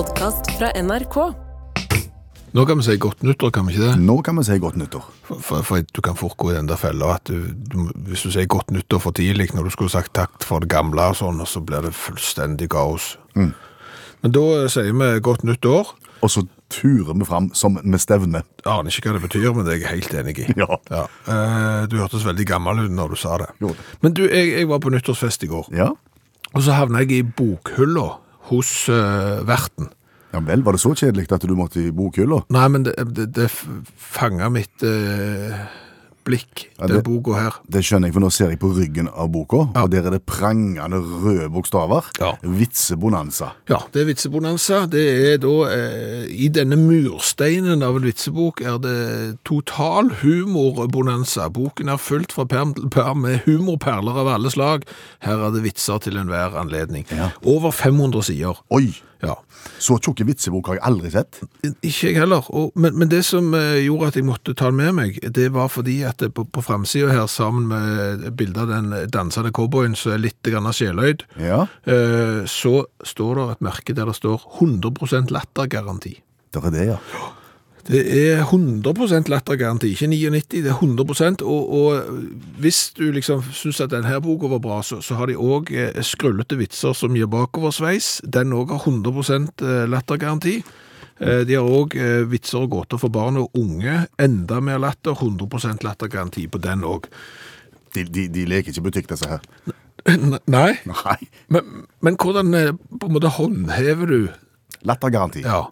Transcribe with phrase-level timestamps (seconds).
[0.00, 1.16] podkast fra NRK.
[2.56, 3.96] Nå kan vi si godt nyttår, kan vi ikke det?
[4.00, 5.02] Nå kan vi si godt nyttår.
[5.26, 8.22] For, for, for du kan fort gå i den der fella at du, du, hvis
[8.24, 11.18] du sier godt nyttår for tidlig, når du skulle sagt takk for det gamle og
[11.20, 13.10] sånn, og så blir det fullstendig kaos.
[13.36, 15.92] Men da eh, sier vi godt nyttår.
[16.24, 18.40] Og så turer vi fram som med stevne.
[18.64, 20.48] Jeg aner ikke hva det betyr, men det er jeg helt enig i.
[20.62, 20.80] Ja.
[20.88, 21.04] Ja.
[21.92, 23.52] du hørtes veldig gammel ut når du sa det.
[23.60, 23.76] Jo.
[24.00, 25.92] Men du, jeg, jeg var på nyttårsfest i går, Ja.
[26.54, 28.08] og så havna jeg i bokhylla
[28.50, 29.90] hos uh, verten.
[30.32, 32.44] ja vel, var det så kjedelig at du måtte i bokhylla?
[32.54, 35.56] Nei, men det, det, det fanga mitt eh,
[36.24, 37.54] blikk, Ja, den boka her.
[37.70, 39.82] Det skjønner jeg, for nå ser jeg på ryggen av boka, Ja.
[39.84, 42.04] og der er det prangende røde bokstaver.
[42.20, 42.32] Ja.
[42.42, 43.52] Vitsebonanza.
[43.68, 44.86] Ja, det er vitsebonanza.
[44.90, 51.48] Det er da eh, I denne mursteinen av en vitsebok er det total humorbonanza.
[51.52, 54.84] Boken er fullt fra perm til perm med humorperler av alle slag.
[55.24, 57.06] Her er det vitser til enhver anledning.
[57.10, 57.30] Ja.
[57.44, 58.60] Over 500 sider.
[58.70, 58.92] Oi!
[59.22, 59.36] Ja.
[59.80, 61.40] Så tjukke vitsebok har jeg aldri sett.
[61.84, 62.46] Ikke jeg heller.
[62.56, 65.50] Og, men, men det som eh, gjorde at jeg måtte ta den med meg, det
[65.56, 69.96] var fordi at det på, på framsida her, sammen med bildet av den dansende cowboyen
[69.98, 75.30] som er litt sjeløyd, Ja, eh, så står det et merke der det står 100%
[75.34, 76.16] lattergaranti.
[76.52, 76.98] det er det, ja.
[77.90, 82.20] Det er 100% lattergaranti, ikke 99, det er 100 og, og
[82.62, 85.98] hvis du liksom synes at denne boka var bra, så, så har de også eh,
[86.06, 88.20] skrullete vitser som gir bakoversveis.
[88.22, 90.60] Den også har 100 eh, lattergaranti.
[91.20, 94.06] Eh, De har eh, vitser og gåter for barn og unge.
[94.22, 97.10] Enda mer latter, 100% lattergaranti på den også.
[97.94, 99.42] De, de, de leker ikke butikk, disse her.
[100.46, 101.16] Nei, Nei.
[101.52, 104.20] men, men hvordan eh, på en måte håndhever du
[104.86, 105.42] Lattergaranti.
[105.44, 105.66] Ja.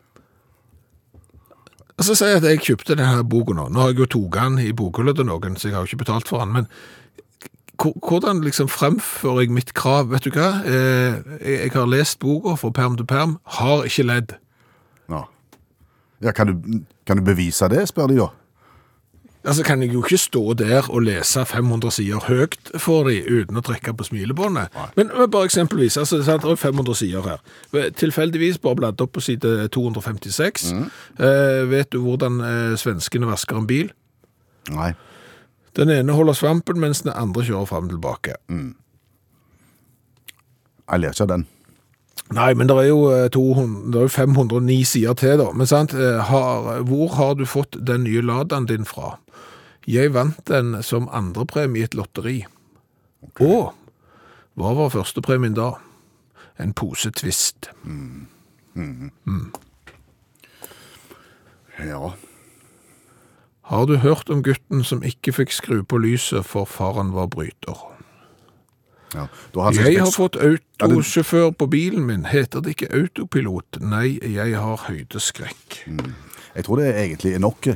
[1.98, 3.66] Og så sier jeg at jeg kjøpte denne boka nå.
[3.74, 6.04] Nå har jeg jo tatt den i bokhylla til noen, så jeg har jo ikke
[6.04, 6.54] betalt for den.
[6.54, 6.68] Men
[7.78, 10.10] hvordan liksom fremfører jeg mitt krav?
[10.12, 10.50] Vet du hva?
[10.66, 14.36] Eh, jeg har lest boka fra perm til perm, har ikke ledd.
[15.10, 15.24] Ja.
[16.22, 18.28] Ja, kan, du, kan du bevise det, spør de da?
[19.46, 23.60] Altså kan jeg jo ikke stå der og lese 500 sider høyt for dem uten
[23.60, 24.74] å trekke på smilebåndet.
[24.98, 27.90] Men bare eksempelvis, altså det er 500 sider her.
[27.96, 30.66] Tilfeldigvis bare bladd opp på side 256.
[30.74, 33.92] Eh, vet du hvordan eh, svenskene vasker en bil?
[34.74, 34.90] Nei.
[35.78, 38.34] Den ene holder svampen, mens den andre kjører frem og tilbake.
[40.88, 41.46] Jeg ler ikke av den.
[42.34, 45.48] Nei, men det er jo eh, 200, det er jo 509 sider til, da.
[45.56, 49.14] Men sant, eh, har, hvor har du fått den nye Ladaen din fra?
[49.88, 52.42] Jeg vant den som andrepremie i et lotteri.
[53.40, 53.72] Og
[54.58, 55.72] hva var førstepremien da?
[56.60, 57.70] En pose Twist.
[61.78, 62.10] Ja.
[63.68, 67.86] Har du hørt om gutten som ikke fikk skru på lyset for faren var bryter?
[69.14, 69.26] ja.
[69.54, 72.26] Har Jeg har fått autosjåfør på bilen min.
[72.26, 73.80] Heter det ikke autopilot?
[73.80, 75.84] Nei, jeg har høydeskrekk.
[76.54, 77.68] Jeg tror det egentlig er nok.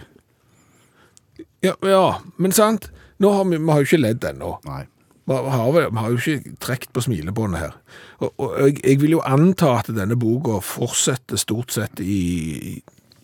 [1.63, 2.07] Ja, ja,
[2.43, 2.91] men sant,
[3.23, 4.57] nå har vi, vi har jo ikke ledd ennå.
[4.67, 4.83] Nei.
[5.31, 7.75] Vi har, vi har jo ikke trekt på smilebåndet her.
[8.19, 12.81] Og, og jeg, jeg vil jo anta at denne boka fortsetter stort sett i,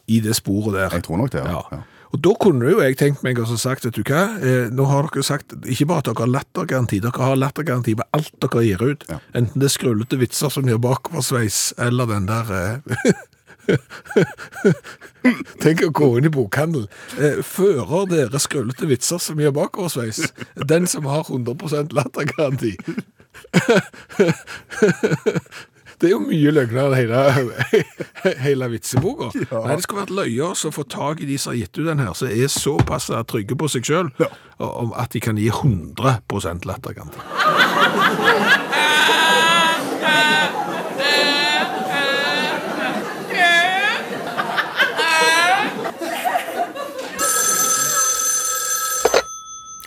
[0.06, 0.94] i det sporet der.
[0.94, 1.65] Jeg tror nok det, ja.
[1.75, 1.81] Ja.
[2.09, 5.10] Og da kunne jo jeg tenkt meg og sagt, vet du hva, eh, nå har
[5.10, 8.84] dere sagt ikke bare at dere har lattergaranti, dere har lattergaranti på alt dere gir
[8.84, 9.04] ut.
[9.10, 9.19] Ja.
[9.37, 13.10] Enten det er skrullete vitser som gjør bakoversveis, eller den der eh,
[15.62, 16.86] Tenk å gå inn i bokhandel.
[17.20, 20.22] Eh, fører dere skrullete vitser som gjør bakoversveis?
[20.68, 22.76] Den som har 100 lattergaranti.
[25.98, 27.20] Det er jo mye løgner hele,
[28.44, 29.32] hele vitseboka.
[29.34, 29.64] Ja.
[29.64, 31.98] Nei, det skulle vært løyer å få tak i de som har gitt ut den
[32.04, 34.28] her, som er såpass trygge på seg sjøl Ja.
[34.94, 37.18] at de kan gi 100% lattergaranti.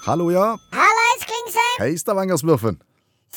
[0.05, 0.57] Hallo, ja.
[0.73, 1.75] Hallais, Klingsheim!
[1.79, 2.79] Hei, Stavanger-smurfen.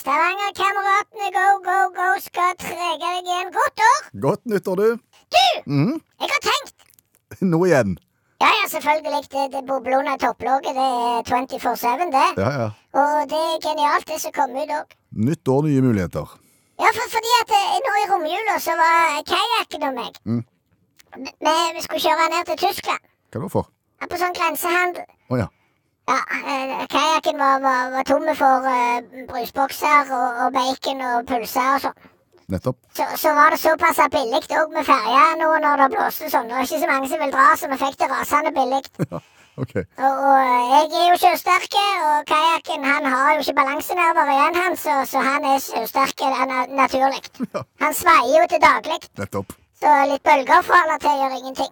[0.00, 3.50] Stavanger-kameratene Go, Go, Go skal trege deg igjen.
[3.56, 4.00] Godt år!
[4.26, 4.88] Godt nyttår, du.
[5.34, 5.44] Du!
[5.68, 7.96] Jeg har tenkt Nå igjen.
[8.40, 9.20] Ja, ja, selvfølgelig.
[9.32, 10.72] Det, det bobler under topplåget.
[10.78, 12.26] det er 24-7, det.
[12.42, 12.68] Ja, ja.
[13.00, 14.96] Og det er genialt, det som kommer ut òg.
[15.28, 16.32] Nytt år, nye muligheter.
[16.80, 20.42] Ja, for, fordi at eh, nå i romjula så var kajakken og meg Mm.
[21.14, 23.02] Vi vi skulle kjøre ned til Tyskland.
[23.30, 23.68] Hva da for?
[24.02, 25.04] Ja, På sånn grensehandel.
[25.30, 25.46] Å ja.
[26.04, 26.18] Ja,
[26.52, 31.84] eh, Kajakken var, var, var tomme for uh, brusbokser og, og bacon og pølser og
[31.86, 32.10] sånn.
[32.52, 32.76] Nettopp.
[32.92, 36.50] Så, så var det såpass billig òg med ferja nå når det blåste sånn.
[36.50, 38.84] Det var ikke så mange som vil dra, så vi fikk det rasende billig.
[39.54, 39.70] Ok.
[39.78, 44.74] Og, og jeg er jo sjøsterk, og kajakken han har jo ikke balansenerver igjen, han,
[44.74, 47.20] så, så han er sjøsterk na naturlig.
[47.84, 48.98] Han svaier jo til daglig.
[49.20, 49.54] Nettopp.
[49.78, 51.70] Så litt bølger fra eller til gjør ingenting.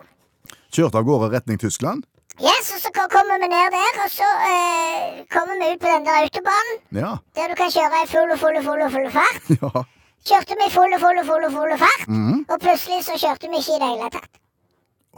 [0.71, 2.07] Kjørte av gårde retning Tyskland.
[2.43, 6.05] Yes, og så kommer vi ned der, og så eh, kommer vi ut på den
[6.07, 6.77] der autobanen.
[7.03, 7.11] Ja.
[7.39, 9.43] Der du kan kjøre i full og full og full og full fart.
[9.63, 9.83] ja.
[10.27, 12.45] Kjørte vi i full og full og full og full fart, Mhm.
[12.51, 14.33] og plutselig så kjørte vi ikke i det hele tatt.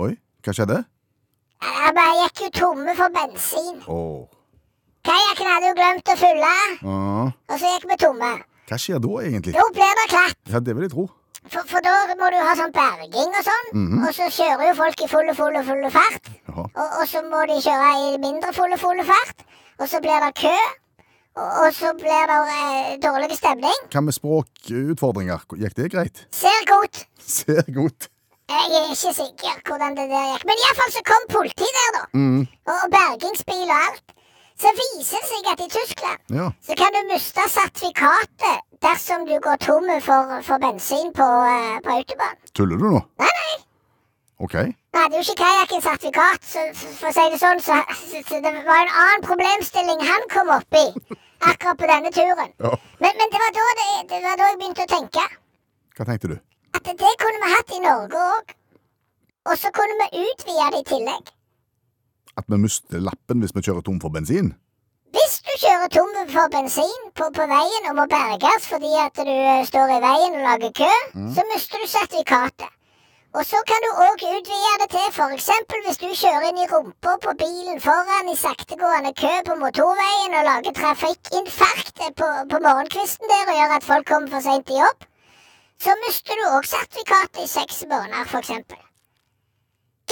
[0.05, 0.13] Oi,
[0.45, 0.79] hva skjedde?
[1.65, 3.77] Jeg bare gikk jo tomme for bensin.
[3.89, 4.23] Åh.
[5.05, 6.55] Kajakken hadde jo glemt å fylle,
[6.85, 6.99] Ja.
[7.49, 8.33] og så gikk vi tomme.
[8.69, 9.55] Hva skjer da, egentlig?
[9.57, 10.39] Jo, blir det klatt.
[10.53, 11.09] Ja, det vil jeg tro.
[11.53, 13.67] For, for da må du ha sånn berging og sånn,
[14.01, 16.31] og så kjører jo folk i fulle, fulle, fulle fart.
[16.55, 19.45] Og, og så må de kjøre i mindre fulle, fulle full fart,
[19.81, 20.55] og så blir det kø.
[21.35, 23.79] Og, og så blir det eh, dårlig stemning.
[23.91, 25.43] Hva med språkutfordringer?
[25.59, 26.21] Gikk det greit?
[26.31, 27.05] Ser godt.
[27.19, 28.09] Ser godt.
[28.53, 30.45] Jeg er ikke sikker hvordan det der gikk.
[30.47, 32.03] Men iallfall så kom politiet der, da.
[32.15, 32.45] Mm.
[32.69, 34.15] Og, og bergingsbil og alt.
[34.61, 36.47] Så viser det seg at i Tyskland Ja.
[36.63, 41.91] så kan du miste sertifikatet dersom du går tom for, for bensin på, uh, på
[41.99, 42.37] autobahn.
[42.55, 43.01] Tuller du nå?
[43.19, 43.57] Nei, nei.
[44.45, 44.55] OK.
[44.95, 48.23] Nå hadde jo ikke kajakken sertifikat, så så for å si det sånn, så, så,
[48.29, 50.87] så det var en annen problemstilling han kom opp i
[51.51, 52.51] akkurat på denne turen.
[52.63, 52.73] Ja.
[53.03, 55.25] Men, men det, var det, det var da jeg begynte å tenke
[55.99, 56.37] Hva tenkte du?
[56.75, 58.55] at det kunne vi hatt i Norge òg.
[59.51, 61.31] Og så kunne vi utvide det i tillegg.
[62.37, 64.53] At vi mister lappen hvis vi kjører tom for bensin?
[65.15, 69.35] Hvis du kjører tom for bensin på, på veien og må berges fordi at du
[69.35, 70.95] eh, står i veien og lager kø,
[71.37, 72.71] så mister du sertifikatet.
[73.35, 75.49] Og så kan du òg utvide det til f.eks.
[75.87, 80.47] hvis du kjører inn i rumpa på bilen foran i saktegående kø på motorveien og
[80.51, 85.07] lager trafikkinfarkt på, på morgenkvisten der og gjør at folk kommer for seint til jobb,
[85.83, 88.55] så mister du òg sertifikatet i seks måneder, f.eks.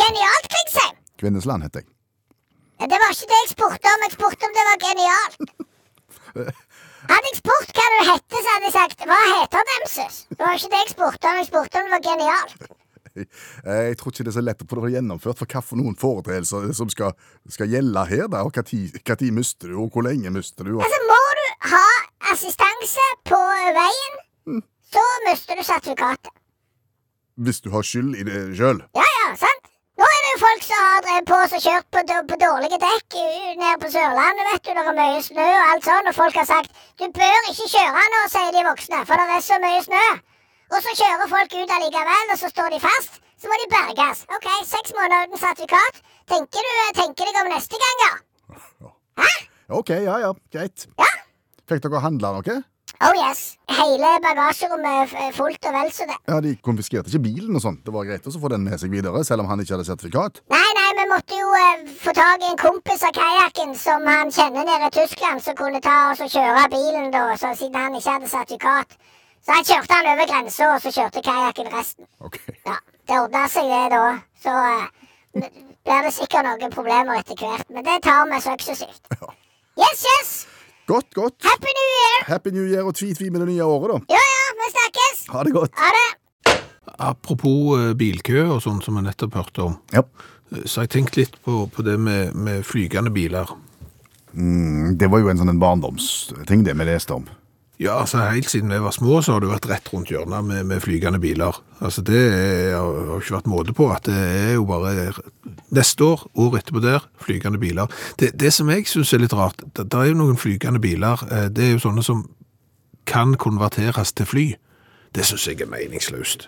[0.02, 0.96] Genialt, Klingsheim!
[1.22, 1.90] Kvinnesland heter jeg.
[2.90, 4.04] Det var ikke det jeg spurte om.
[4.06, 5.36] Jeg spurte om det var genialt.
[7.12, 10.18] Hadde jeg spurt hva du hette, så hadde jeg sagt hva heter Demses?
[10.30, 11.38] Det var ikke det jeg spurte om.
[11.40, 12.62] Jeg spurte om det var genialt.
[13.12, 15.80] Eh, Jeg tror ikke det er så lett å få det gjennomført, for hva for
[15.82, 17.12] noen foretredelser som skal,
[17.50, 18.44] skal gjelde her, da?
[18.46, 20.76] Og hva mister du, og hvor lenge mister du?
[20.78, 20.84] Og...
[20.86, 21.44] Altså, må du
[21.74, 21.82] ha
[22.32, 23.40] assistanse på
[23.80, 24.62] veien,
[24.94, 26.32] så mister du sertifikatet.
[27.42, 28.80] Hvis du har skyld i det sjøl.
[28.96, 29.61] Ja, ja, sant?
[30.32, 33.16] Jo folk som har drevet på og kjørt på, på dårlige dekk
[33.60, 34.70] nede på Sørlandet, vet du.
[34.78, 38.04] Det er mye snø og alt sånn, og folk har sagt du bør ikke kjøre
[38.14, 40.06] nå, sier de voksne, for det er så mye snø.
[40.72, 43.20] Og så kjører folk ut allikevel, og så står de fast.
[43.44, 44.24] Så må de berges.
[44.38, 46.00] OK, seks måneder uten sertifikat.
[46.32, 48.12] Tenker du tenker deg om neste gang, ja?
[49.20, 49.30] Hæ?
[49.82, 50.88] OK, ja ja, greit.
[50.96, 51.12] Ja.
[51.68, 52.56] Fikk dere handla noe?
[53.02, 53.56] Oh yes.
[53.72, 56.16] Hele bagasjerommet er fullt og vel så det.
[56.30, 57.80] Ja, De konfiskerte ikke bilen og sånt.
[57.86, 60.38] Det var greit å få den med seg videre, selv om han ikke hadde sertifikat.
[60.52, 64.30] Nei, nei, vi måtte jo eh, få tak i en kompis av kajakken som han
[64.34, 67.98] kjenner nede i Tyskland, som kunne ta oss og kjøre bilen da, så siden han
[67.98, 68.94] ikke hadde sertifikat.
[69.42, 72.06] Så han kjørte han over grensa, og så kjørte kajakken resten.
[72.22, 72.38] Ok.
[72.68, 72.78] Ja,
[73.10, 74.14] Det ordna seg, det da.
[74.44, 75.50] Så eh,
[75.82, 79.02] blir det sikkert noen problemer etter hvert, men det tar vi suksessivt.
[79.18, 79.34] Ja.
[79.82, 80.32] Yes, yes!
[80.86, 81.34] Godt, godt.
[81.46, 82.24] Happy New Year!
[82.26, 84.16] Happy New Year og tvi-tvi med det nye året, da.
[84.16, 85.20] Ja, ja, vi snakkes!
[85.32, 85.76] Ha det godt.
[85.78, 86.08] Ha det!
[87.02, 90.02] Apropos eh, bilkø og sånn som vi nettopp hørte om, Ja.
[90.52, 93.48] eh, så har jeg tenkt litt på, på det med, med flygende biler.
[94.34, 97.28] Mm, Det var jo en sånn barndomsting det vi leste om.
[97.82, 100.64] Ja, altså Helt siden vi var små, så har det vært rett rundt hjørnet med,
[100.70, 101.56] med flygende biler.
[101.82, 105.08] Altså Det er, har ikke vært måte på at det er jo bare
[105.74, 107.90] neste år, året etterpå der, flygende biler.
[108.20, 111.24] Det, det som jeg syns er litt rart, det, det er jo noen flygende biler.
[111.32, 112.22] eh, Det er jo sånne som
[113.08, 114.46] kan konverteres til fly.
[115.12, 116.46] Det syns jeg er meningsløst.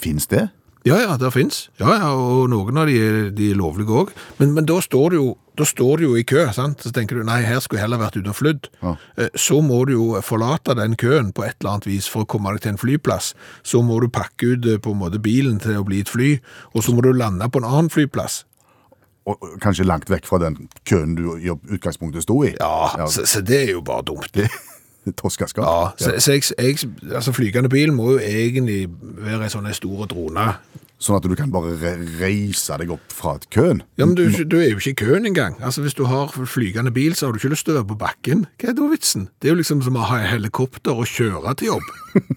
[0.00, 0.46] Fins det?
[0.88, 1.66] Ja, ja, det fins.
[1.80, 4.12] Ja, ja, og noen av de de er lovlige òg.
[4.38, 5.26] Men, men da, står du jo,
[5.60, 6.80] da står du jo i kø, sant?
[6.80, 8.68] så tenker du nei, her skulle jeg heller vært ute og flydd.
[8.80, 8.94] Ja.
[9.20, 12.30] Eh, Så må du jo forlate den køen på et eller annet vis for å
[12.32, 13.34] komme deg til en flyplass.
[13.62, 16.38] Så må du pakke ut eh, på en måte bilen til å bli et fly,
[16.72, 18.46] og så må du lande på en annen flyplass.
[19.28, 20.56] Og kanskje langt vekk fra den
[20.88, 22.54] køen du i utgangspunktet sto i?
[22.56, 24.32] Ja, Så, så det er jo bare dumt.
[25.16, 25.64] Toskaskap.
[25.64, 30.06] Ja, så, så jeg, jeg, altså Flygende bil må jo egentlig være en sånn stor
[30.10, 30.46] drone.
[31.00, 31.72] Sånn at du kan bare
[32.20, 33.78] reise deg opp fra et køen?
[33.96, 35.54] Ja, men du, du er jo ikke i køen engang.
[35.64, 37.96] Altså, Hvis du har flygende bil, så har du ikke lyst til å være på
[38.02, 38.42] bakken.
[38.60, 39.24] Hva er da vitsen?
[39.40, 41.88] Det er jo liksom som å ha helikopter og kjøre til jobb.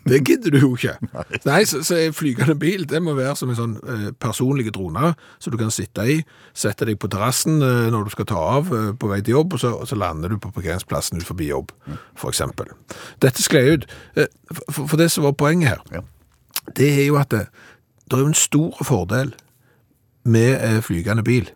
[0.08, 0.94] Det gidder du jo ikke.
[1.50, 5.12] Nei, så, så flygende bil det må være som en sånn eh, personlig drone,
[5.44, 6.18] som du kan sitte i,
[6.56, 9.58] sette deg på terrassen eh, når du skal ta av eh, på vei til jobb,
[9.58, 11.76] og så, og så lander du på parkeringsplassen ut forbi jobb,
[12.16, 12.72] for eksempel.
[13.20, 13.92] Dette skled ut.
[14.16, 14.32] Eh,
[14.70, 16.06] for, for det som var poenget her, Ja.
[16.80, 17.44] det er jo at det,
[18.10, 19.34] det er jo en stor fordel
[20.24, 21.50] med eh, flygende bil.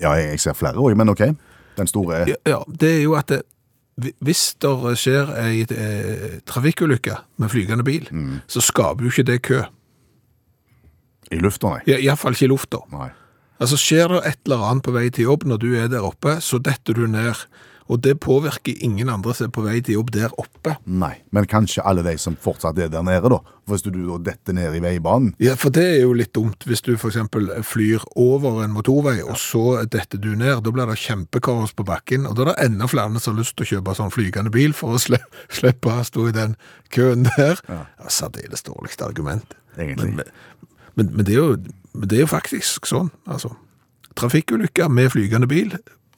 [0.00, 1.24] Ja, jeg ser flere òg, men OK.
[1.78, 3.42] Den store Ja, ja, det er jo at det,
[4.24, 8.08] hvis det skjer ei eh, trafikkulykke med flygende bil,
[8.48, 9.62] så skaper jo ikke det kø.
[11.32, 11.98] I lufta, nei.
[12.00, 12.80] Iallfall ikke i lufta.
[13.62, 16.40] Altså Skjer det et eller annet på vei til jobb når du er der oppe,
[16.44, 17.46] så detter du ned.
[17.90, 20.76] Og det påvirker ingen andre som er på vei til jobb der oppe.
[20.86, 23.40] Nei, men kanskje alle de som fortsatt er der nede, da.
[23.70, 26.82] Hvis du da detter ned i veibanen Ja, For det er jo litt dumt hvis
[26.82, 27.20] du f.eks.
[27.66, 30.64] flyr over en motorvei, og så detter du ned.
[30.66, 33.56] Da blir det kjempekaos på bakken, og da er det enda flere som har lyst
[33.58, 35.02] til å kjøpe sånn flygende bil for å
[35.58, 36.56] slippe å stå i den
[36.94, 37.62] køen der.
[37.68, 37.84] Ja.
[38.10, 39.56] Særdeles dårlig argument.
[39.78, 40.12] Egentlig.
[40.18, 40.32] Men,
[40.94, 41.56] men, men, det er jo,
[41.94, 43.54] men det er jo faktisk sånn, altså.
[44.18, 45.72] Trafikkulykker med flygende bil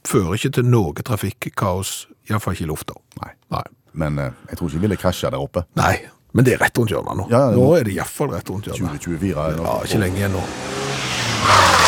[0.09, 1.95] fører ikke til noe trafikkaos,
[2.31, 2.97] iallfall ikke i lufta.
[3.23, 3.33] Nei.
[3.55, 3.65] Nei.
[3.95, 5.65] Men eh, jeg tror ikke vi ville krasja der oppe.
[5.79, 5.95] Nei,
[6.35, 7.29] men det er rett rundt hjørnet nå.
[7.31, 8.99] Ja, ja, nå er det iallfall rett rundt hjørnet.
[9.05, 11.84] 2024 er det Ja, ikke lenge igjen nå.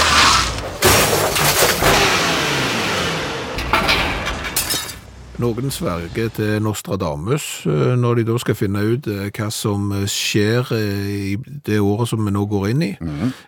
[5.37, 10.71] Noen sverger til Nostradamus eh, når de da skal finne ut eh, hva som skjer
[10.73, 12.89] eh, i det året som vi nå går inn i.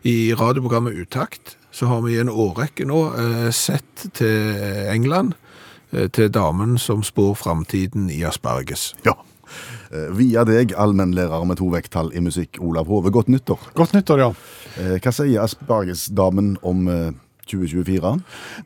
[0.04, 3.00] I radioprogrammet Utakt så har vi i en årrekke nå
[3.54, 5.35] sett til England,
[6.16, 8.90] til damen som spår framtiden i asperges.
[9.07, 9.14] Ja.
[10.16, 13.12] Via deg, allmennlærer med to vekttall i musikk, Olav Hove.
[13.14, 13.71] Godt nyttår.
[13.78, 14.30] Godt nyttår, ja.
[14.99, 16.88] Hva sier aspargesdamen om
[17.49, 18.12] 2024?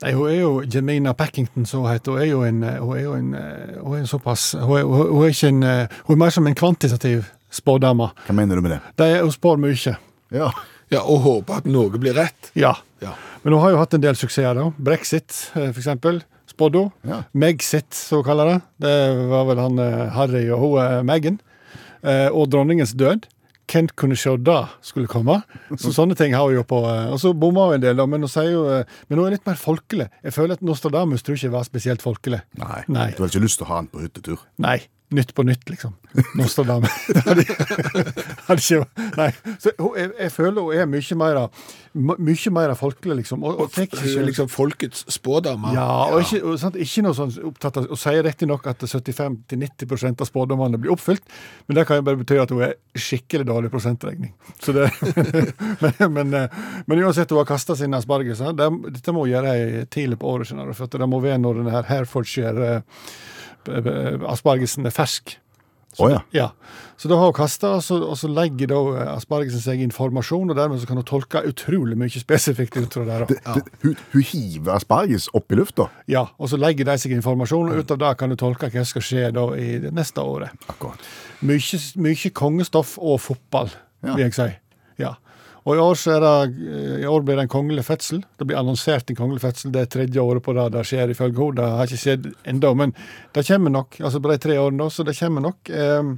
[0.03, 2.13] Nei, hun er jo Jemina Packington, så hun heter.
[2.17, 4.85] Hun er jo en, hun er jo en, eh, hun er en såpass hun er,
[4.89, 8.11] hun er ikke en, eh, hun er mer som en kvantitativ spådame.
[8.27, 8.81] Hva mener du med det?
[8.99, 9.97] Det er, hun spår mye.
[10.33, 10.51] Ja.
[10.93, 12.51] Ja, og håper at noe blir rett.
[12.59, 12.75] Ja.
[13.01, 13.15] Ja.
[13.45, 14.69] Men hun har jo hatt en del suksesser, da.
[14.79, 16.23] Brexit, eh, for eksempel.
[16.53, 16.91] Spådde hun.
[17.09, 17.23] Ja.
[17.33, 18.59] Megsit, som hun kaller det.
[18.85, 18.97] Det
[19.31, 19.79] var vel han
[20.13, 21.39] Harry og hun Meghan.
[22.03, 23.29] Eh, Og dronningens død.
[23.71, 25.43] Hvem kunne se det skulle komme?
[25.81, 26.81] Så sånne ting har hun jo på.
[26.89, 29.27] eh, Og så bomma hun en del, da, men hun sier jo eh, Men hun
[29.29, 30.09] er litt mer folkelig.
[30.25, 32.43] Jeg føler at Nostradamus tror ikke var spesielt folkelig.
[32.59, 32.83] Nei.
[32.89, 33.11] Nei.
[33.17, 34.43] Du har ikke lyst til å ha han på hyttetur?
[34.59, 34.81] Nei.
[35.13, 35.93] Nytt på nytt, liksom.
[36.39, 36.83] Nostradam.
[39.21, 39.29] Nei.
[39.61, 41.49] Så jeg, jeg føler hun er mye mer
[41.93, 43.43] Mye mer folkelig, liksom.
[43.45, 45.75] Og, og er liksom folkets spådamer.
[45.77, 50.25] ja, og ikke, og, sant, ikke noe sånn opptatt av Og sier riktignok at 75-90%
[50.25, 51.25] av spådommene blir oppfylt,
[51.69, 54.33] men det kan jo bare bety at hun er skikkelig dårlig prosentregning.
[54.63, 54.89] Så det,
[55.83, 58.57] men, men, eh, men uansett, hun har kasta sine aspargeser.
[58.57, 61.77] Dette må hun gjøre tidlig på året, skjønner du, for det må være når denne
[61.77, 63.05] her Herefordshire eh,
[63.69, 65.39] aspargesen er fersk.
[66.01, 66.21] Å ja.
[66.33, 66.45] Ja.
[66.97, 70.49] Så da har hun kasta, og, så- og så legger da eh, aspargesen seg informasjon,
[70.49, 73.29] og dermed så kan hun tolke utrolig mye spesifikt ut fra det.
[73.45, 75.91] Det, hun, hun hiver asparges opp i lufta.
[76.09, 78.81] Ja, og så legger de seg informasjon, og ut av det kan du tolke hva
[78.87, 80.57] som skal skje da i det neste året.
[80.73, 81.05] Akkurat.
[81.45, 83.69] Mye, mye kongestoff og fotball,
[84.03, 84.15] Ja.
[84.17, 84.49] vil jeg si.
[85.63, 85.71] Ja.
[85.71, 88.23] Og i år, det, eh, i år blir det en kongelig fødsel.
[88.39, 89.71] Det blir annonsert en kongelig fødsel.
[89.73, 91.55] Det er tredje året på rad det skjer, ifølge henne.
[91.55, 92.95] Det har ikke skjedd ennå, men
[93.35, 94.01] det kommer nok.
[94.01, 95.71] Altså på de tre årene, så det kommer nok.
[95.71, 96.17] Eh,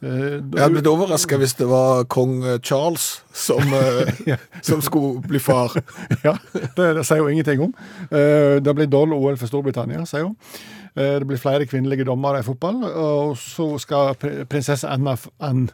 [0.00, 5.38] Jeg hadde blitt overraska hvis det var kong eh, Charles som, eh, som skulle bli
[5.38, 5.74] far.
[6.24, 7.74] ja, det, det sier hun ingenting om.
[8.10, 10.36] Det blir dårlig OL for Storbritannia, sier hun.
[10.96, 12.80] Det blir flere kvinnelige dommere i fotball.
[12.88, 14.16] Og så skal
[14.50, 15.68] prinsesse Anna f- Ann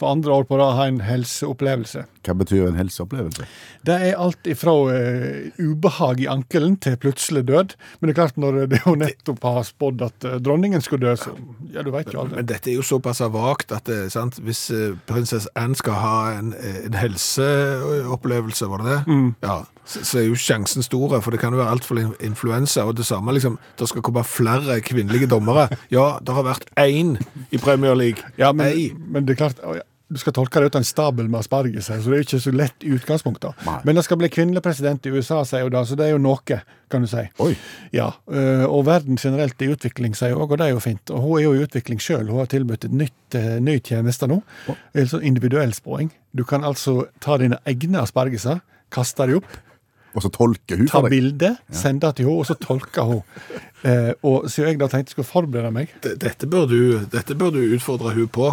[0.00, 2.06] for andre år på rad ha en helseopplevelse.
[2.24, 3.46] Hva betyr en helseopplevelse?
[3.86, 7.74] Det er alt ifra uh, ubehag i ankelen til plutselig død.
[8.00, 11.16] Men det er klart, når det jo nettopp har spådd at uh, dronningen skulle dø,
[11.20, 11.34] så
[11.72, 12.40] ja, du veit jo aldri.
[12.40, 14.40] Men dette er jo såpass vagt at det, sant?
[14.44, 19.18] hvis uh, prinsesse Anne skal ha en, eh, en helseopplevelse, var det det?
[19.44, 22.84] Ja, så, så er jo sjansen store, for det kan jo være alt for influensa.
[22.88, 25.68] Og det samme, liksom, det skal komme flere kvinnelige dommere.
[25.92, 27.16] Ja, det har vært én
[27.50, 28.24] i Premier League.
[28.38, 28.76] Ja, men,
[29.08, 29.64] men det er klart
[30.10, 32.40] Du skal tolke det ut av en stabel med asparges, her, så det er ikke
[32.42, 33.60] så lett i utgangspunktet.
[33.66, 33.76] Nei.
[33.86, 36.22] Men det skal bli kvinnelig president i USA, sier hun da, så det er jo
[36.24, 36.58] noe,
[36.90, 37.22] kan du si.
[37.44, 37.52] Oi.
[37.94, 41.14] Ja, øh, og verden generelt i utvikling, sier hun òg, og det er jo fint.
[41.14, 42.26] Og hun er jo i utvikling sjøl.
[42.26, 44.40] Hun har tilbudt et nytt, eh, ny tjeneste nå.
[44.98, 46.10] Sånn individuell spåing.
[46.34, 49.60] Du kan altså ta dine egne aspargeser, kaste dem opp,
[50.10, 51.16] Og så tolker hun ta for deg.
[51.16, 53.20] bilde, sende det til henne, og så tolker hun.
[53.86, 57.54] Eh, og siden jeg da tenkte jeg skulle forberede meg Dette bør, du, dette bør
[57.54, 58.50] du utfordre hun på.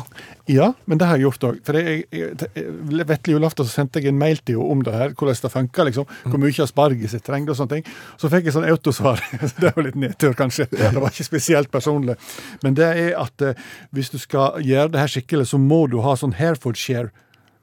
[0.48, 1.58] Ja, men det har jeg gjort òg.
[1.68, 4.96] For jeg, jeg, jeg, vetle julaften så sendte jeg en mail til henne om det
[4.96, 6.08] her, hvordan det funka, liksom.
[6.30, 7.92] Hvor mye asparges jeg trengte og sånne ting.
[8.22, 9.24] Så fikk jeg sånn autosvar.
[9.62, 10.70] det var litt nedtur, kanskje.
[10.72, 12.16] Det var ikke spesielt personlig.
[12.64, 16.00] Men det er at eh, hvis du skal gjøre det her skikkelig, så må du
[16.06, 17.12] ha sånn Herefordshire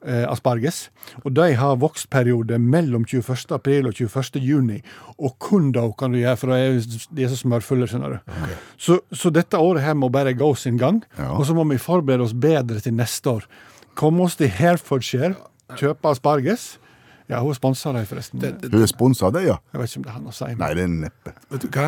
[0.04, 0.88] asparges.
[1.24, 3.54] Og de har vokstperiode mellom 21.
[3.56, 4.40] april og 21.
[4.44, 4.80] juni.
[5.18, 8.32] Og kun da kan du gjøre, for de er, så smørfulle, skjønner du.
[8.76, 11.02] Så, så dette året her må bare gå sin gang.
[11.18, 11.32] Ja.
[11.38, 13.48] Og så må vi forberede oss bedre til neste år.
[13.94, 15.34] Komme oss til Herefordshire,
[15.78, 16.74] kjøpe asparges.
[17.28, 18.42] Ja, hun sponsa dem, forresten.
[18.70, 19.54] Hun er sponsa av deg, ja?
[19.72, 20.44] Jeg vet ikke om det er han å si.
[20.44, 21.32] men- Nei, det er neppe.
[21.50, 21.86] Vet du hva?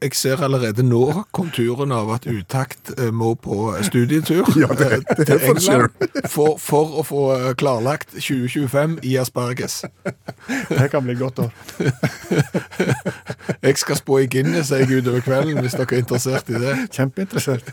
[0.00, 5.16] Jeg ser allerede nå konturen av at Utakt eh, må på studietur Ja, det- eh,
[5.18, 5.90] det til England
[6.32, 9.84] for, for å få eh, klarlagt 2025 i asparges.
[10.70, 11.52] Det kan bli godt år.
[13.64, 16.74] Jeg skal spå i Guinness jeg utover kvelden, hvis dere er interessert i det.
[16.92, 17.68] Kjempeinteressert.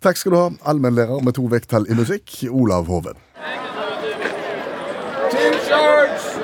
[0.00, 3.18] Takk skal du ha, allmennlærer med to vekttall i musikk, Olav Hoven.
[5.70, 6.36] T-shirts,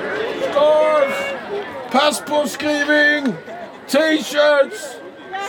[1.91, 3.35] scarves, skriving
[3.87, 4.99] T-shirts,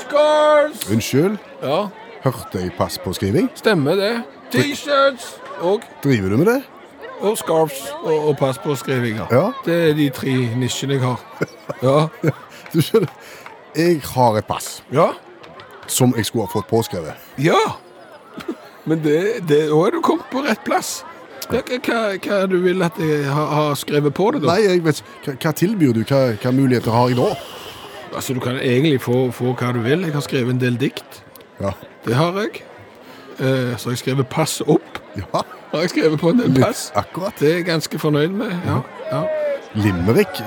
[0.00, 0.90] scarves.
[0.90, 1.86] Unnskyld, Ja,
[2.24, 3.50] hørte jeg pass på skriving?
[3.54, 4.22] stemmer det.
[4.52, 6.62] T-shirts og, Driver du med det?
[7.20, 9.26] og scarves og, og passpåskrivinger.
[9.30, 9.50] Ja.
[9.66, 11.20] Det er de tre nisjene jeg har.
[11.82, 12.06] Ja.
[12.72, 13.08] Du skjønner,
[13.76, 15.08] jeg har et pass Ja.
[15.86, 17.14] som jeg skulle ha fått påskrevet.
[17.38, 17.58] Ja.
[18.84, 19.18] Men det,
[19.48, 21.04] det, da er du kommet på rett plass.
[21.48, 24.52] Hva, hva, hva du vil at jeg har, ha skrevet på det, da?
[24.54, 25.24] Nei, jeg vet ikke.
[25.24, 26.02] Hva, hva tilbyr du?
[26.04, 27.28] Hva, hva muligheter har jeg da?
[28.14, 30.04] Altså, Du kan egentlig få, få hva du vil.
[30.08, 31.22] Jeg har skrevet en del dikt.
[31.60, 31.72] Ja.
[32.04, 32.62] Det har jeg.
[33.38, 35.00] Eh, så har jeg skrevet 'pass opp'.
[35.16, 35.42] ja.
[35.72, 36.92] Har jeg skrevet på en del pass.
[36.96, 37.32] Akkurat.
[37.40, 38.52] Det er jeg ganske fornøyd med.
[38.66, 38.80] ja.
[39.12, 39.22] ja.
[39.74, 40.40] Limerick.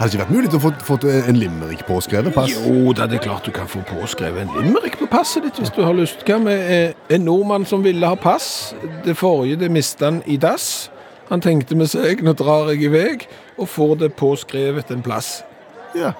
[0.00, 2.54] Hadde ikke vært mulig å få fått en limerick påskrevet pass?
[2.56, 5.74] Jo da, det er klart du kan få påskrevet en limerick på passet ditt hvis
[5.76, 6.22] du har lyst.
[6.24, 8.72] Hva med eh, en nordmann som ville ha pass?
[9.04, 10.88] Det forrige det mistet han i dass.
[11.28, 13.12] Han tenkte med seg, nå drar jeg i vei,
[13.60, 15.42] og får det påskrevet en plass.
[15.94, 16.14] Ja.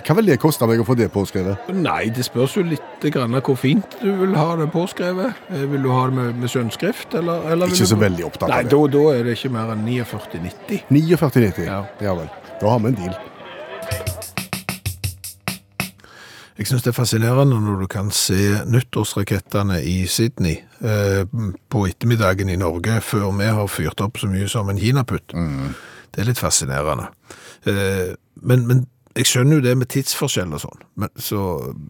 [0.00, 1.68] Hva vil det koste meg å få det påskrevet?
[1.76, 5.36] Nei, det spørs jo litt grann hvor fint du vil ha det påskrevet.
[5.52, 8.62] Eh, Vil du ha det med, med eller, eller Ikke du- så veldig opptatt Nei,
[8.64, 8.72] av det.
[8.72, 10.88] da, da er det ikke mer enn 49,90.
[10.88, 11.66] 49,90.
[11.68, 11.84] Ja.
[12.00, 12.32] ja vel.
[12.62, 13.14] Da har vi en deal.
[16.60, 18.36] Jeg syns det er fascinerende når du kan se
[18.70, 21.24] nyttårsrakettene i Sydney eh,
[21.72, 25.34] på ettermiddagen i Norge før vi har fyrt opp så mye som en kinaputt.
[25.34, 27.08] Det er litt fascinerende.
[27.66, 28.14] Eh,
[28.46, 28.84] men, men
[29.18, 30.86] jeg skjønner jo det med tidsforskjell og sånn.
[31.02, 31.40] Men, så,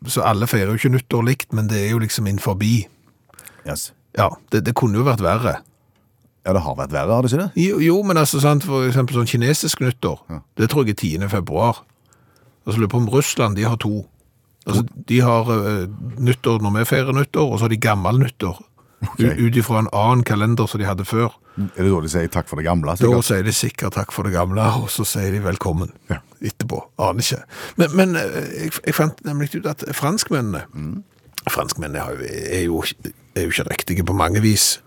[0.08, 2.78] så alle feirer jo ikke nyttår likt, men det er jo liksom inn forbi.
[3.68, 3.90] Yes.
[4.16, 5.58] Ja, det, det kunne jo vært verre.
[6.46, 7.62] Ja, det har vært verre, har det ikke det?
[7.62, 10.18] Jo, jo men altså, sant, for eksempel sånn kinesisk nyttår,
[10.58, 11.28] det tror jeg er 10.
[11.30, 11.82] februar.
[12.66, 14.04] Og så lurer jeg på om Russland, de har to.
[14.66, 15.86] Altså, de har eh,
[16.18, 18.58] nyttår når vi feirer nyttår, og så har de gammel nyttår.
[19.18, 21.32] U- Ut ifra en annen kalender som de hadde før.
[21.58, 22.92] Er det da de sier takk for det gamle?
[22.94, 23.26] Da sikkert?
[23.26, 26.20] sier de sikkert takk for det gamle, og så sier de velkommen Ja.
[26.42, 26.78] etterpå.
[27.02, 27.40] Aner ikke.
[27.82, 30.66] Men, men eh, jeg, jeg fant nemlig ut at franskmennene
[31.50, 32.82] Franskmennene har jo- er jo,
[33.34, 34.80] er jo ikke riktige på mange vis.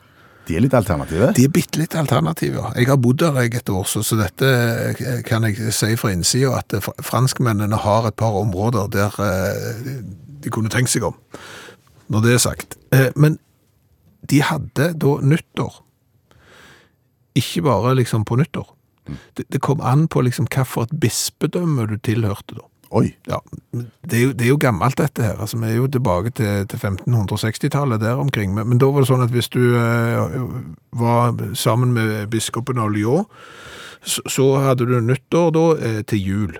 [0.45, 1.31] De er litt alternative.
[1.35, 2.09] De er bitte litt ja.
[2.77, 6.11] Jeg har bodd der jeg et år, så, så dette eh, kan jeg si fra
[6.13, 9.95] innsida, at eh, franskmennene har et par områder der eh,
[10.45, 11.17] de kunne tenkt seg om,
[12.13, 12.77] når det er sagt.
[13.17, 13.39] Men
[14.29, 15.81] de hadde da nyttår,
[17.35, 18.69] ikke bare liksom på nyttår.
[19.37, 22.69] Det, det kom an på liksom hva for et bispedømme du tilhørte da.
[22.91, 23.15] Oi.
[23.27, 23.39] Ja,
[23.73, 26.67] det er, jo, det er jo gammelt dette her, altså vi er jo tilbake til,
[26.69, 30.37] til 1560-tallet der omkring, men, men da var det sånn at hvis du eh,
[30.95, 33.25] var sammen med biskopen av Lyon,
[34.05, 36.55] så, så hadde du nyttår da eh, til jul.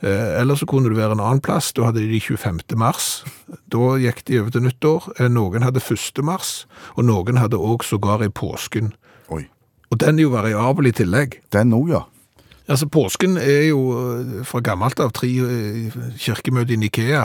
[0.00, 2.60] Eh, eller så kunne du være en annen plass, da hadde de 25.
[2.76, 3.24] mars,
[3.72, 6.22] da gikk de over til nyttår, eh, noen hadde 1.
[6.24, 8.92] mars, og noen hadde også sågar i påsken.
[9.32, 9.46] Oi.
[9.88, 11.40] Og den er jo variabel i tillegg.
[11.52, 12.04] Den òg, ja.
[12.68, 17.24] Altså, påsken er jo eh, fra gammelt av tre kirkemøter kirkemøte i Ikea,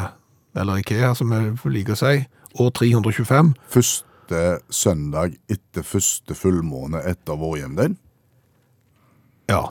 [0.56, 2.26] eller Ikea som vi liker å si,
[2.64, 3.54] år 325.
[3.74, 7.98] Første søndag etter første fullmåne etter vår hjemdøgn
[9.52, 9.66] Ja,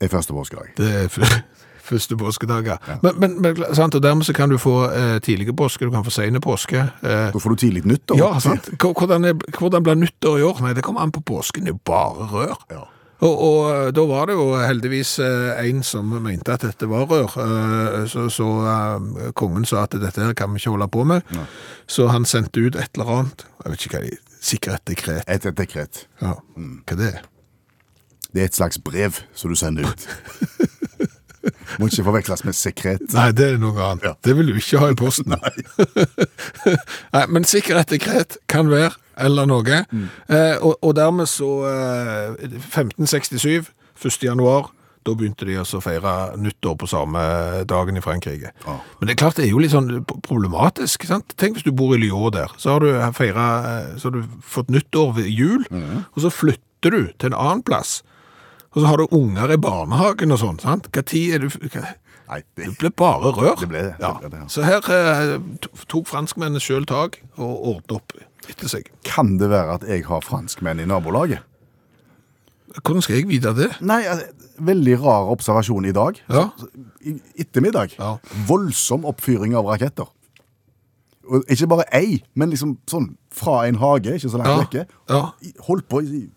[0.00, 0.68] er første påskedag.
[0.78, 1.08] det er
[1.88, 2.76] første påskedag, ja.
[3.02, 6.04] Men, men, men sant, og dermed så kan du få eh, tidlige påske, du kan
[6.06, 6.84] få sene påske.
[7.02, 8.20] Eh, Da får du tidlig nyttår.
[8.20, 8.68] ja, sant.
[8.78, 10.60] Hvordan, er, hvordan blir nyttår i år?
[10.62, 12.58] Nei, det kommer an på påsken, det er jo bare rør.
[12.70, 12.84] Ja.
[13.18, 17.08] Og, og eh, da var det jo heldigvis eh, en som mente at dette var
[17.10, 18.46] rør, eh, så, så
[19.38, 21.34] kongen sa at dette her kan vi ikke holde på med.
[21.90, 24.92] Så han sendte ut et eller annet, jeg vet ikke hva det er, sikkert et
[24.92, 25.26] dekret.
[25.26, 26.04] Et, et dekret.
[26.22, 27.26] Ja, hva det er?
[28.28, 30.08] Det er et slags brev som du sender ut.
[31.78, 33.02] Må ikke forveksles med sekret.
[33.14, 34.06] Nei, det er noe annet.
[34.06, 34.14] Ja.
[34.24, 35.34] Det vil du ikke ha i posten.
[35.34, 35.52] Nei.
[37.32, 39.82] men sikkert et dekret kan være, eller noe.
[40.28, 43.70] Eh, og, og dermed så eh, 1567,
[44.04, 44.18] 1.
[44.22, 44.70] januar,
[45.06, 47.20] da begynte de å feire nyttår på samme
[47.70, 48.50] dagen i Frankrike.
[48.66, 48.74] Ja.
[48.98, 51.06] Men det er klart det er jo litt sånn problematisk.
[51.08, 51.32] sant?
[51.40, 54.42] Tenk hvis du bor i Lyon der, så har du, feiret, eh, så har du
[54.44, 58.02] fått nyttår ved jul, og så flytter du til en annen plass.
[58.74, 60.90] Og så har du unger i barnehagen og sånn, sant?
[60.92, 61.48] Hva tid er du...
[61.72, 61.86] Hva,
[62.28, 63.54] Nei, det, det ble bare rør.
[63.56, 64.10] Det ble det, det Ja.
[64.20, 64.46] ble ja.
[64.52, 65.38] Så her eh,
[65.88, 68.12] tok franskmennene sjøl tak og ordnet opp
[68.48, 68.90] etter seg.
[69.04, 71.44] kan det være at jeg har franskmenn i nabolaget?
[72.82, 73.70] Hvordan skal jeg vite det?
[73.80, 74.26] Nei, altså,
[74.60, 76.18] veldig rar observasjon i dag.
[76.28, 76.48] Ja.
[77.00, 77.94] I ettermiddag.
[77.98, 78.16] Ja.
[78.48, 80.10] Voldsom oppfyring av raketter.
[81.28, 84.58] Og ikke bare ei, men liksom sånn fra en hage, ikke så langt Ja.
[84.64, 84.84] vekke.
[85.08, 85.22] Ja.
[85.68, 86.28] Holdt på i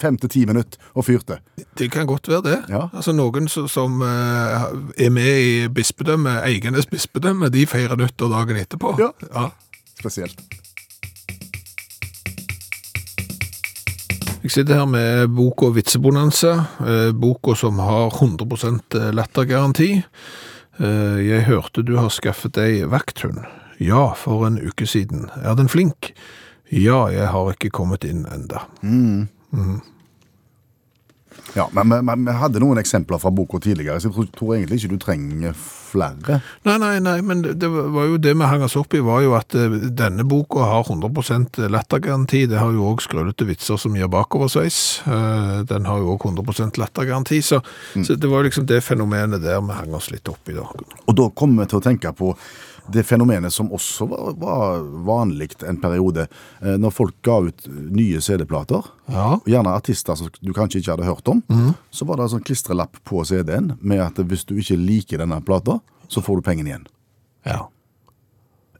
[0.00, 1.38] fem til ti minutter og fyrte.
[1.78, 2.58] Det kan godt være det.
[2.68, 2.88] Ja.
[2.92, 8.56] Altså Noen som, som eh, er med i bispedømmet, Eigenes bispedømme, de feirer nyttår dagen
[8.56, 8.96] etterpå.
[8.98, 9.12] Ja.
[9.34, 9.48] ja.
[10.00, 10.40] Spesielt.
[14.44, 16.50] Jeg sitter her med boka Vitsebonanza,
[16.84, 20.02] eh, boka som har 100% lattergaranti.
[20.78, 23.44] Eh, Jeg hørte du har skaffet deg vakthund.
[23.80, 25.30] Ja, for en uke siden.
[25.42, 26.12] Er den flink?
[26.70, 28.66] Ja, jeg har ikke kommet inn enda.
[28.82, 29.28] Mm.
[29.52, 29.80] men
[31.54, 34.90] vi- men vi hadde noen eksempler fra boka tidligere, så jeg tror, tror egentlig ikke
[34.90, 36.40] du trenger flere.
[36.66, 39.20] Nei, nei, nei, men det det var jo det vi hang oss opp i, var
[39.22, 42.48] jo at eh, denne boka har 100% lattergaranti.
[42.50, 45.02] Det har jo òg skrølete vitser som gir bakoversveis.
[45.06, 47.62] Eh, Den har jo òg 100% lattergaranti, så,
[48.02, 50.52] så det var liksom det fenomenet der vi hang oss litt opp i.
[50.58, 50.66] da.
[51.06, 52.34] Og da kommer vi til å tenke på
[52.92, 56.26] det fenomenet som også var, var vanlig en periode,
[56.60, 59.38] eh, når folk ga ut nye CD-plater, Ja.
[59.46, 61.42] gjerne artister som du kanskje ikke hadde hørt om,
[61.92, 65.40] så var det en sånn klistrelapp på CD-en med at hvis du ikke liker denne
[65.44, 66.86] plata, så får du pengene igjen.
[67.46, 67.68] ja.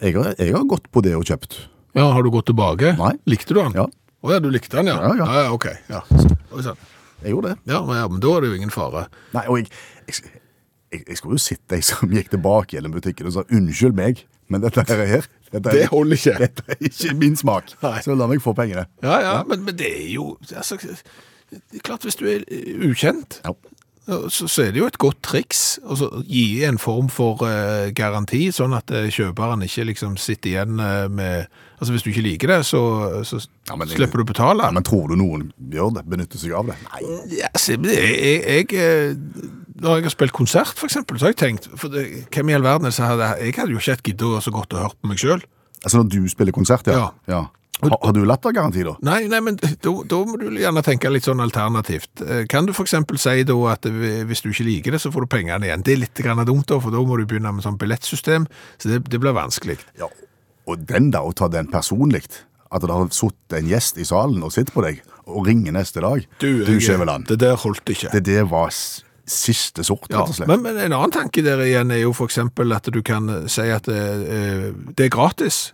[0.03, 1.55] Jeg har, jeg har gått på det og kjøpt.
[1.95, 2.97] Ja, har du gått tilbake?
[2.99, 3.12] Nei.
[3.31, 3.73] Likte du den?
[3.73, 3.87] Ja.
[4.25, 4.97] Å ja, du likte den, ja?
[5.01, 5.29] Ja, ja.
[5.45, 5.67] ja ok.
[5.88, 6.01] Ja.
[6.11, 6.77] Så-
[7.23, 7.59] Jeg gjorde det.
[7.73, 9.07] Ja, men, ja, men da er det jo ingen fare.
[9.33, 9.71] Nei, og jeg,
[10.11, 10.33] jeg,
[10.94, 14.24] jeg, jeg skulle jo sett de som gikk tilbake gjennom butikken og sa unnskyld meg,
[14.52, 15.28] men dette her er her.
[15.54, 16.35] Dette er, Det holder ikke.
[16.42, 17.76] Dette er ikke min smak.
[17.85, 18.00] Nei.
[18.04, 18.88] Så la meg få pengene.
[19.04, 22.88] Ja, ja, men, men det er jo altså, det er Klart, hvis du er eh,
[22.88, 23.52] ukjent, Ja.
[24.28, 27.92] så, så er det jo et godt triks å så gi en form for uh,
[27.94, 32.22] garanti, sånn at uh, kjøperen ikke liksom sitter igjen uh, med Altså Hvis du ikke
[32.24, 32.80] liker det, så,
[33.28, 34.64] så Ja, men slipper du å betale.
[34.64, 36.04] Ja, men tror du noen gjør det?
[36.09, 36.78] Benytter seg av det?
[36.87, 37.00] Nei.
[37.42, 38.14] Ja, se, jeg,
[38.46, 39.18] jeg, jeg
[39.75, 42.55] Når jeg har spilt konsert, for eksempel, så har jeg tenkt for det, Hvem i
[42.55, 45.11] all verden så hadde Jeg hadde jo ikke hatt giddet så godt å høre på
[45.11, 45.43] meg sjøl.
[45.83, 47.09] Altså når du spiller konsert, ja.
[47.29, 47.41] Ja.
[47.83, 48.93] Har, har du lattergaranti, da?
[49.05, 52.23] Nei, nei, men da, da må du gjerne tenke litt sånn alternativt.
[52.23, 55.33] Eh, Kan du eksempel si da at hvis du ikke liker det, så får du
[55.35, 55.83] pengene igjen.
[55.85, 58.47] Det er litt grann dumt da, for da må du begynne med sånn billettsystem,
[58.79, 59.77] så det, det blir vanskelig.
[60.01, 60.09] Ja.
[60.71, 62.23] Og den da, å ta den personlig,
[62.71, 66.01] at det har sittet en gjest i salen og sitter på deg, og ringer neste
[66.05, 68.15] dag, du, du Skjæveland, Det der holdt ikke.
[68.15, 68.71] det, det var
[69.27, 70.49] siste sort, rett og slett.
[70.51, 73.65] men, men en annen tanke der igjen er jo eksempel at du kan eh, si
[73.73, 75.73] at eh, det er gratis,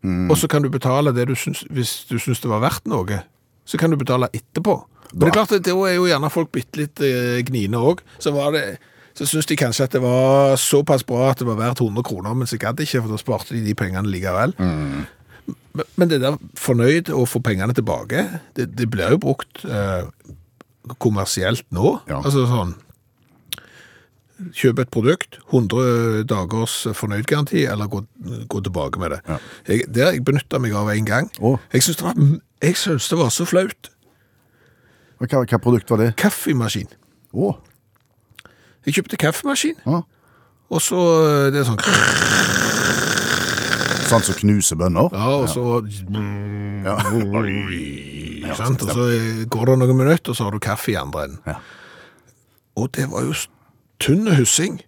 [0.00, 0.30] Mm.
[0.32, 3.18] og så kan du betale det du syns, hvis du syns det var verdt noe,
[3.68, 4.78] så kan du betale etterpå.
[5.12, 8.00] Men det er klart, da er jo gjerne folk bitte litt eh, gnine òg.
[8.16, 8.62] Så, var det,
[9.12, 12.32] så syns de kanskje at det var såpass bra at det var verdt 100 kroner,
[12.32, 14.54] men så gadd ikke, for da sparte de de pengene likevel.
[14.56, 15.04] Mm.
[15.76, 18.24] Men, men det der fornøyd å få pengene tilbake,
[18.56, 20.06] det, det blir jo brukt eh,
[20.98, 21.98] kommersielt nå.
[22.10, 22.22] Ja.
[22.22, 22.76] Altså sånn
[24.56, 27.98] Kjøp et produkt, 100 dagers fornøyd-garanti, eller gå,
[28.48, 29.18] gå tilbake med det.
[29.28, 29.36] Ja.
[29.68, 31.28] Jeg, det har jeg benytta meg av en gang.
[31.44, 31.58] Oh.
[31.74, 32.14] Jeg syns det,
[32.64, 33.90] det var så flaut.
[35.20, 36.14] Hva, hva produkt var det?
[36.16, 36.88] Kaffemaskin.
[37.36, 37.60] Oh.
[38.88, 40.08] Jeg kjøpte kaffemaskin, ah.
[40.72, 42.58] og så eh, det er sånn
[44.10, 45.08] Sånn som knuser bønner?
[45.14, 45.64] Ja, og så
[46.80, 48.82] Ikke sant?
[48.84, 49.08] Og så
[49.52, 51.42] går det noen minutter, og så har du kaffe i andre enden.
[51.46, 51.58] Ja.
[52.80, 53.34] Og det var jo
[54.00, 54.40] tynn hussing.
[54.40, 54.80] hyssing.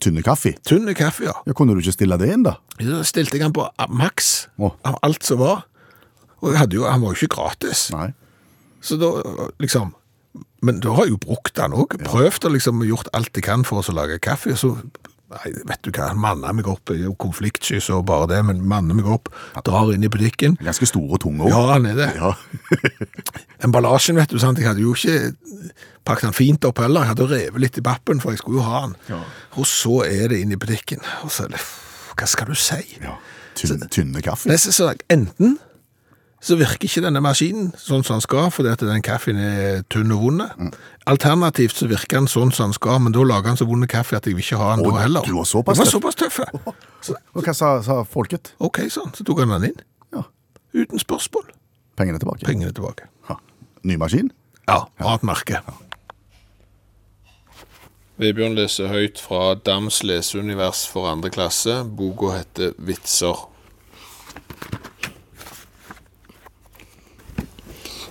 [0.00, 0.54] Tynne kaffe?
[0.64, 1.34] Tynne kaffe, ja.
[1.46, 2.56] Ja, Kunne du ikke stille det inn, da?
[2.80, 5.66] Så stilte jeg han på maks av alt som var.
[6.40, 7.88] Og jo, han var jo ikke gratis.
[7.92, 8.10] Nei.
[8.80, 9.10] Så da,
[9.60, 9.94] liksom
[10.64, 11.96] Men da har jeg jo brukt den òg.
[12.04, 14.52] Prøvd og liksom gjort alt jeg kan for å lage kaffe.
[14.56, 14.76] Så
[15.30, 16.90] nei, vet du hva, manner meg opp.
[16.90, 19.30] Jeg er jo konfliktsky så bare det, men manner meg opp.
[19.66, 20.56] Drar inn i butikken.
[20.62, 21.52] Ganske stor og tung òg.
[21.52, 22.10] Ja, han er det.
[22.18, 22.34] Ja.
[23.66, 24.60] Emballasjen, vet du, sant?
[24.60, 25.32] jeg hadde jo ikke
[26.08, 27.06] pakket den fint opp heller.
[27.06, 28.96] Jeg hadde revet litt i bappen, for jeg skulle jo ha den.
[29.12, 29.20] Ja.
[29.60, 31.04] Og så er det inn i butikken.
[31.24, 31.64] Og så er det,
[32.16, 32.82] hva skal du si?
[33.02, 33.18] ja.
[33.58, 34.58] Tynne, tynne kaffe?
[34.58, 35.58] Så, så, enten
[36.40, 40.12] så virker ikke denne maskinen sånn som den skal, fordi at den kaffen er tynn
[40.14, 40.72] og vond.
[41.10, 44.16] Alternativt så virker den sånn som den skal, men da lager den så vond kaffe
[44.16, 45.26] at jeg vil ikke ha den Å, da heller.
[45.28, 45.92] du var såpass var tøff.
[45.98, 46.40] såpass tøff.
[47.04, 48.54] Så, Og hva sa, sa folket?
[48.60, 49.12] ok, sånn.
[49.16, 49.84] Så tok han den inn.
[50.16, 50.24] Ja.
[50.76, 51.46] Uten spørsmål.
[51.96, 52.44] Pengene tilbake?
[52.48, 53.06] Pengene tilbake.
[53.28, 53.36] Ha.
[53.88, 54.28] Ny maskin?
[54.68, 55.60] Ja, annet merke.
[58.20, 61.78] Vebjørn leser høyt fra Dams leseunivers for andre klasse.
[61.88, 63.46] Boka heter Vitser.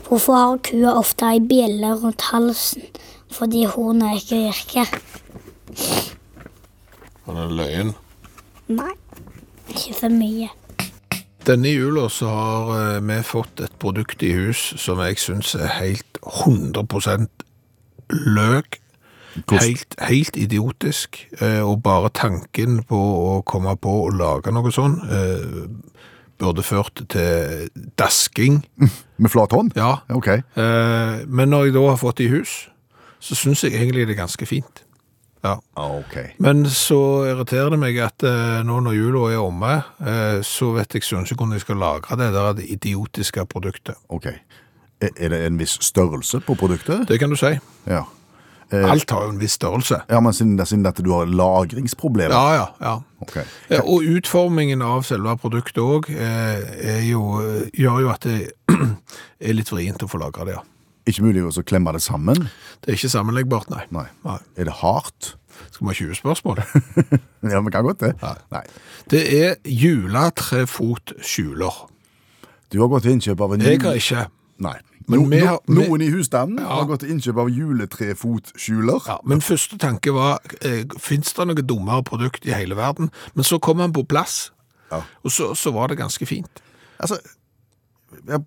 [0.09, 2.81] Hvorfor har kua ofte ei bjelle rundt halsen?
[3.29, 4.95] Fordi hornet ikke virker?
[7.27, 7.91] Han er løyen.
[8.73, 8.95] Nei,
[9.69, 10.49] ikke for mye.
[11.45, 15.69] Denne jula så har eh, vi fått et produkt i hus som jeg syns er
[15.77, 17.27] helt 100
[18.09, 18.79] løk.
[19.53, 21.21] Helt, helt idiotisk.
[21.41, 25.69] eh, Og bare tanken på å komme på å lage noe sånn eh,
[26.41, 28.63] burde ført til dasking.
[29.19, 29.73] Med flat hånd?
[29.75, 29.97] Ja.
[30.15, 30.27] Ok.
[30.31, 32.69] Eh, Men når jeg da har fått det i hus,
[33.19, 34.83] så syns jeg egentlig det er ganske fint.
[35.43, 35.57] Ja.
[35.79, 36.15] Ok.
[36.39, 36.97] Men så
[37.29, 41.23] irriterer det meg at eh, nå når jula er omme, eh, så vet jeg søren
[41.27, 43.95] ikke hvordan jeg skal lagre det der det idiotiske produktet.
[44.09, 44.25] ok.
[45.01, 47.05] Er er det en viss størrelse på produktet?
[47.07, 47.53] Det kan du si.
[47.87, 48.01] Ja.
[48.71, 50.01] Eh, Alt har jo en viss størrelse.
[50.09, 52.35] Ja, men siden, siden at du har lagringsproblemer?
[52.35, 52.99] Ja, ja, ja.
[53.25, 53.43] Okay.
[53.81, 58.51] Og utformingen av selve produktet òg er gjør jo at det
[59.41, 60.53] er litt vrient å få lagra det.
[60.59, 60.63] ja.
[61.09, 62.37] Ikke mulig å klemme det sammen?
[62.83, 63.81] Det er ikke sammenleggbart, nei.
[63.95, 64.05] Nei.
[64.27, 64.37] Nei.
[64.61, 65.21] Er det hardt?
[65.71, 66.57] Skal vi ha 20 spørsmål?
[67.49, 68.11] Ja, men kan godt det.
[68.21, 68.35] Nei.
[68.51, 68.63] Nei.
[69.09, 71.75] Det er juletrefotskjuler.
[72.69, 74.21] Du har gått til innkjøp av en ny Jeg har ikke.
[74.65, 74.75] Nei.
[75.09, 76.67] Men no, no, har- vi- noen i husstanden Ja.
[76.75, 79.01] har gått til innkjøp av juletrefotskjuler.
[79.07, 83.09] Ja, men første tanke var, eh, finnes det noe dummere produkt i hele verden?
[83.35, 84.51] Men så kom han på plass,
[84.91, 85.01] Ja.
[85.25, 86.61] og så, så var det ganske fint.
[86.99, 87.17] Altså,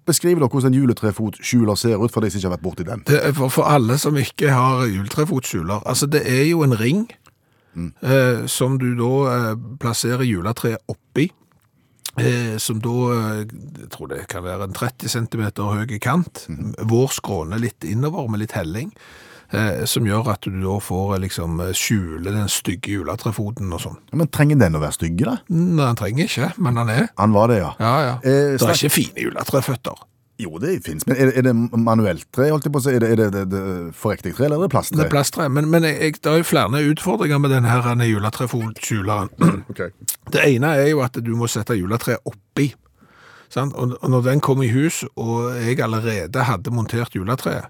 [0.07, 3.35] beskriver dere hvordan en juletrefotskjuler ser ut, for de som ikke har vært borti den.
[3.35, 7.09] For, for alle som ikke har juletrefotskjuler, altså det er jo en ring
[8.03, 9.13] eh, som du da
[9.53, 10.79] eh, plasserer juletreet
[12.61, 13.45] som da, eh,
[13.81, 16.47] jeg tror det kan være en 30 cm høy kant,
[16.79, 18.91] vår skråne litt innover med litt helling,
[19.53, 23.81] eh, som gjør at du da får eh, liksom eh, skjule den stygge juletrefoten og
[23.81, 23.99] sånn.
[24.13, 25.39] Ja, men trenger den å være stygg, da?
[25.49, 27.09] Nei, den trenger ikke, men han er.
[27.21, 27.75] Han var det, ja.
[27.81, 28.15] Ja, ja.
[28.23, 30.09] Eh, det er ikke fine juletreføtter.
[30.43, 32.95] Jo, det fins, men er det, er det manuelt tre, holdt jeg på å si?
[32.97, 33.63] Er det, er det, det, det
[33.99, 35.49] forriktig tre, eller er det Det er plasttre.
[35.53, 37.87] Men, men jeg, det er jo flere utfordringer med denne her
[39.73, 39.91] Okay.
[40.33, 42.73] Det ene er jo at du må sette juletreet oppi.
[43.53, 43.75] Sant?
[43.77, 47.69] Og, når den kom i hus, og jeg allerede hadde montert juletreet,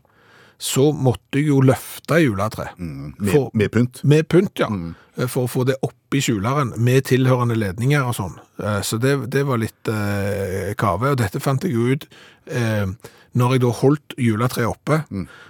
[0.62, 2.78] så måtte jeg jo løfte juletreet.
[2.78, 4.02] Med, For- med pynt?
[4.06, 4.68] Med pynt, ja.
[5.16, 8.38] For å få det oppi kjuleren med tilhørende ledninger og sånn.
[8.62, 11.12] Eh, Så det, det var litt eh, kave.
[11.12, 12.06] Og dette fant jeg ut
[12.48, 12.86] eh,
[13.32, 14.98] når jeg da holdt juletreet oppe.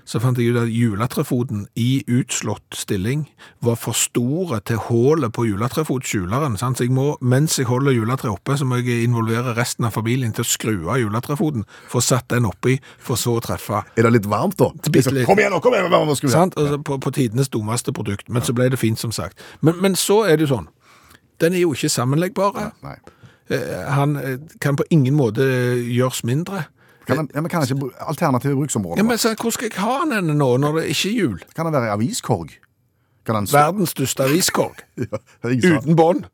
[0.07, 3.25] Så fant jeg ut at juletrefoten i utslått stilling
[3.62, 6.55] var for store til hullet på juletrefotkjuleren.
[6.61, 10.31] Så jeg må, mens jeg holder juletreet oppe, så må jeg involvere resten av familien
[10.35, 13.83] til å skru av juletrefoten, få satt den oppi, for så å treffe.
[13.98, 14.70] Er det litt varmt, da?
[14.87, 15.27] Bitt litt.
[15.27, 15.59] Kom igjen, nå!
[15.64, 16.05] kom igjen, nå?
[16.07, 19.42] Altså, på, på tidenes dummeste produkt, men så ble det fint, som sagt.
[19.61, 20.69] Men, men så er det jo sånn.
[21.43, 22.71] Den er jo ikke sammenleggbare.
[22.83, 22.97] Nei.
[23.51, 26.65] Eh, Han eh, kan på ingen måte eh, gjøres mindre.
[27.07, 29.03] Kan han, ja, men kan han ikke alternative bruksområder?
[29.03, 31.41] Ja, men så, Hvor skal jeg ha den henne nå, når det ikke er jul?
[31.57, 32.55] Kan han være aviskorg?
[33.27, 34.83] Han Verdens største aviskorg.
[35.11, 35.19] Ja,
[35.79, 36.25] Uten bånd.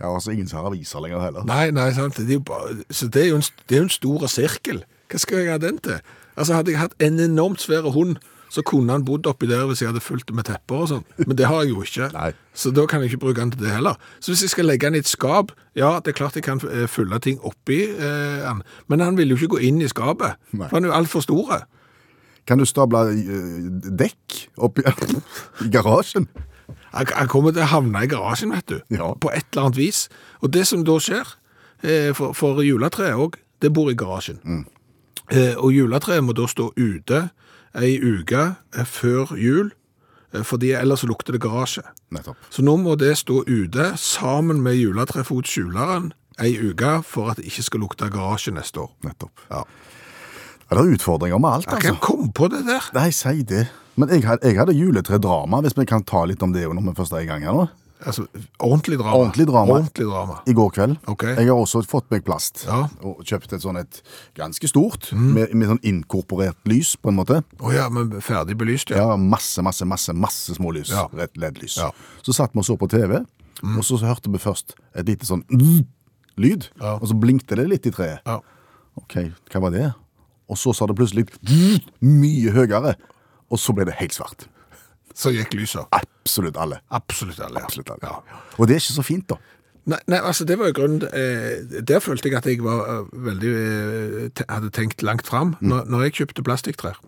[0.00, 1.44] Ja, altså ingen som har aviser lenger heller.
[1.44, 2.16] Nei, nei, sant.
[2.16, 4.84] Det er jo bare, så det er jo en, det er en stor sirkel.
[5.10, 5.98] Hva skal jeg ha den til?
[6.36, 8.16] Altså, Hadde jeg hatt en enormt svær hund,
[8.48, 11.06] så kunne han bodd oppi der hvis jeg hadde fulgt med tepper og sånn.
[11.26, 12.10] Men det har jeg jo ikke.
[12.18, 12.30] Nei.
[12.56, 13.98] Så da kan jeg ikke bruke den til det heller.
[14.20, 16.62] Så hvis jeg skal legge den i et skap, ja, det er klart jeg kan
[16.66, 18.64] eh, fylle ting oppi eh, han.
[18.88, 20.66] Men han vil jo ikke gå inn i skapet, Nei.
[20.66, 21.62] for han er jo altfor store.
[22.48, 23.68] Kan du stable eh,
[24.00, 24.86] dekk oppi
[25.66, 26.28] i garasjen?
[26.92, 28.80] Han, kommer til å havne i garasjen, vet du.
[28.96, 29.12] Ja.
[29.20, 30.06] På et eller annet vis.
[30.40, 31.36] Og det som da skjer,
[31.84, 34.40] eh, for, for juletreet òg, det bor i garasjen.
[35.28, 37.28] Eh, og juletreet må da stå ute
[37.76, 39.72] ei uke eh, før jul,
[40.34, 41.84] eh, fordi ellers lukter det garasje.
[42.14, 42.36] Nettopp.
[42.50, 47.66] Så nå må det stå ute sammen med juletrefotskjuleren ei uke for at det ikke
[47.66, 48.92] skal lukte garasje neste år.
[49.04, 49.44] Nettopp.
[49.50, 49.64] Ja.
[50.68, 51.88] Det er utfordringer med alt, Jeg altså.
[51.88, 52.90] kan komme på det der.
[52.94, 53.66] Nei, si det.
[53.96, 56.94] Men jeg, hadde jeg hadde juletredrama, hvis vi kan ta litt om det når vi
[57.00, 57.64] først er i gang her nå.
[58.06, 58.26] Altså,
[58.62, 59.16] ordentlig drama.
[59.18, 59.72] Ordentlig drama.
[59.74, 60.36] Ordentlig drama.
[60.46, 60.96] I går kveld.
[61.10, 61.24] Ok.
[61.26, 62.62] Jeg har også fått meg plast.
[62.68, 62.84] Ja.
[63.02, 64.00] Og kjøpt et sånn et
[64.38, 67.40] ganske stort, med, med sånn inkorporert lys, på en måte.
[67.58, 69.02] Å ja, men ferdig belyst, ja.
[69.02, 70.92] Ja, masse, masse, masse masse små lys.
[70.94, 71.08] Ja.
[71.12, 71.76] LED-lys.
[71.82, 71.90] Ja.
[72.22, 73.18] Så satt vi og så på TV,
[73.64, 75.42] og så hørte vi først et lite sånn
[76.38, 76.94] lyd, Ja.
[77.00, 78.20] og så blinkte det litt i treet.
[78.26, 78.38] ja.
[78.98, 79.14] Ok,
[79.52, 79.92] hva var det?
[80.50, 81.26] Og så sa det plutselig
[82.02, 82.94] mye høyere,
[83.50, 84.46] og så ble det helt svart.
[85.18, 85.88] Så gikk lyset.
[85.98, 86.78] Absolutt alle.
[86.94, 87.58] Absolutt alle.
[87.58, 87.66] ja.
[87.66, 88.10] Absolutt alle.
[88.12, 88.42] Ja.
[88.58, 89.38] Og det er ikke så fint, da.
[89.88, 93.06] Nei, nei, altså det var jo grunnen eh, Der følte jeg at jeg var eh,
[93.24, 95.54] veldig eh, te hadde tenkt langt fram.
[95.64, 96.98] Når, når jeg kjøpte plastikktrær,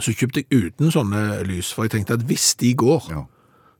[0.00, 3.22] så kjøpte jeg uten sånne lys, for jeg tenkte at hvis de går, Ja.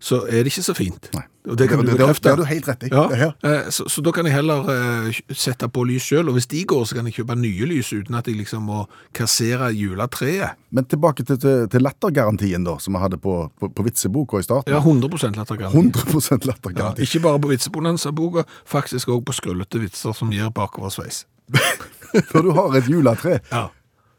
[0.01, 1.11] Så er det ikke så fint.
[1.13, 1.27] Nei.
[1.51, 2.23] Og det kan det, du bekrefte.
[2.25, 2.89] det har du helt rett i.
[2.93, 6.47] Ja, eh, så, så da kan jeg heller eh, sette på lys sjøl, og hvis
[6.53, 8.83] de går, så kan jeg kjøpe nye lys uten at jeg liksom må
[9.17, 10.57] kassere juletreet.
[10.77, 14.47] Men tilbake til, til, til lattergarantien da, som vi hadde på, på, på vitseboka i
[14.47, 14.73] starten.
[14.77, 15.81] Ja, 100% lattergaranti.
[15.81, 17.09] 100 Ja, lattergaranti.
[17.09, 21.25] ikke bare på Vitsebonanza-boka, faktisk òg på skrullete vitser som gir bakoversveis.
[22.31, 23.69] For du har et juletre Ja.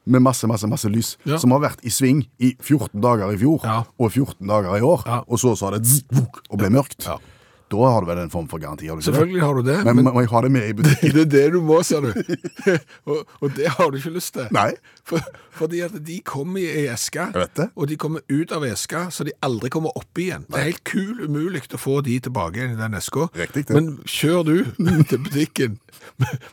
[0.05, 1.37] Med masse, masse, masse lys, Ja.
[1.37, 3.83] som har vært i sving i 14 dager i fjor, Ja.
[3.99, 5.21] og 14 dager i år, Ja.
[5.27, 6.03] og så sa det zzz,
[6.49, 7.07] og ble mørkt.
[7.71, 9.15] Da har du vel en form for garanti, har du ikke det?
[9.15, 11.13] Selvfølgelig har du det, Men, men, må jeg ha det med i butikken?
[11.15, 12.12] det er det du må, ser du.
[13.12, 14.49] og, og det har du ikke lyst til.
[14.55, 14.71] Nei.
[15.07, 15.23] For,
[15.55, 17.69] fordi at de kommer i det.
[17.75, 20.45] og de kommer ut av eska, så de aldri kommer opp igjen.
[20.49, 23.29] Det er helt kul umulig å få de tilbake igjen i den eska.
[23.38, 23.75] Riktig, det.
[23.77, 24.55] Men kjør du
[25.10, 25.79] til butikken,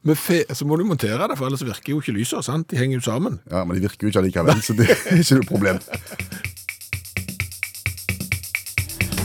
[0.03, 2.69] med fe, så må du montere det, for ellers virker jo ikke lyset, sant?
[2.71, 3.41] De henger jo sammen.
[3.51, 5.83] Ja, men de virker jo ikke allikevel, så det er ikke noe problem.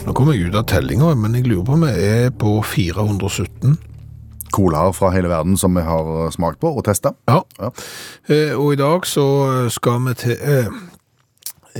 [0.04, 3.78] Nå kommer jeg ut av tellinga, men jeg lurer på om vi er på 417.
[4.54, 7.14] Colaer fra hele verden som vi har smakt på og testa.
[7.30, 7.40] Ja.
[7.58, 7.70] Ja.
[8.28, 9.24] Eh, og i dag så
[9.72, 10.68] skal vi til eh,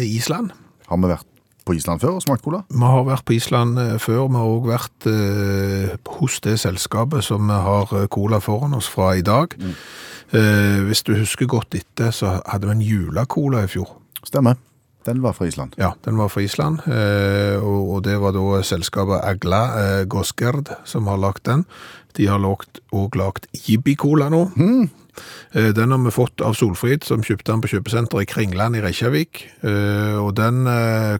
[0.08, 0.50] Island.
[0.88, 1.28] Har vi vært
[1.64, 2.64] på Island før og smakt cola?
[2.72, 4.24] Vi har vært på Island eh, før.
[4.32, 9.12] Vi har òg vært eh, hos det selskapet som har eh, cola foran oss fra
[9.20, 9.54] i dag.
[9.60, 13.98] Eh, hvis du husker godt etter, så hadde vi en julecola i fjor.
[14.24, 14.56] Stemmer.
[15.04, 15.74] Den var fra Island.
[15.76, 19.62] Ja, den var fra Island, eh, og, det var da selskapet Agla
[20.00, 21.64] eh, som har lagt den.
[22.16, 24.50] De har lagt, også lagt Jibbi-cola nå.
[24.56, 24.90] Mm.
[25.52, 29.44] Den har vi fått av Solfrid, som kjøpte den på kjøpesenteret i Kringland i Reykjavik.
[29.62, 30.66] Og den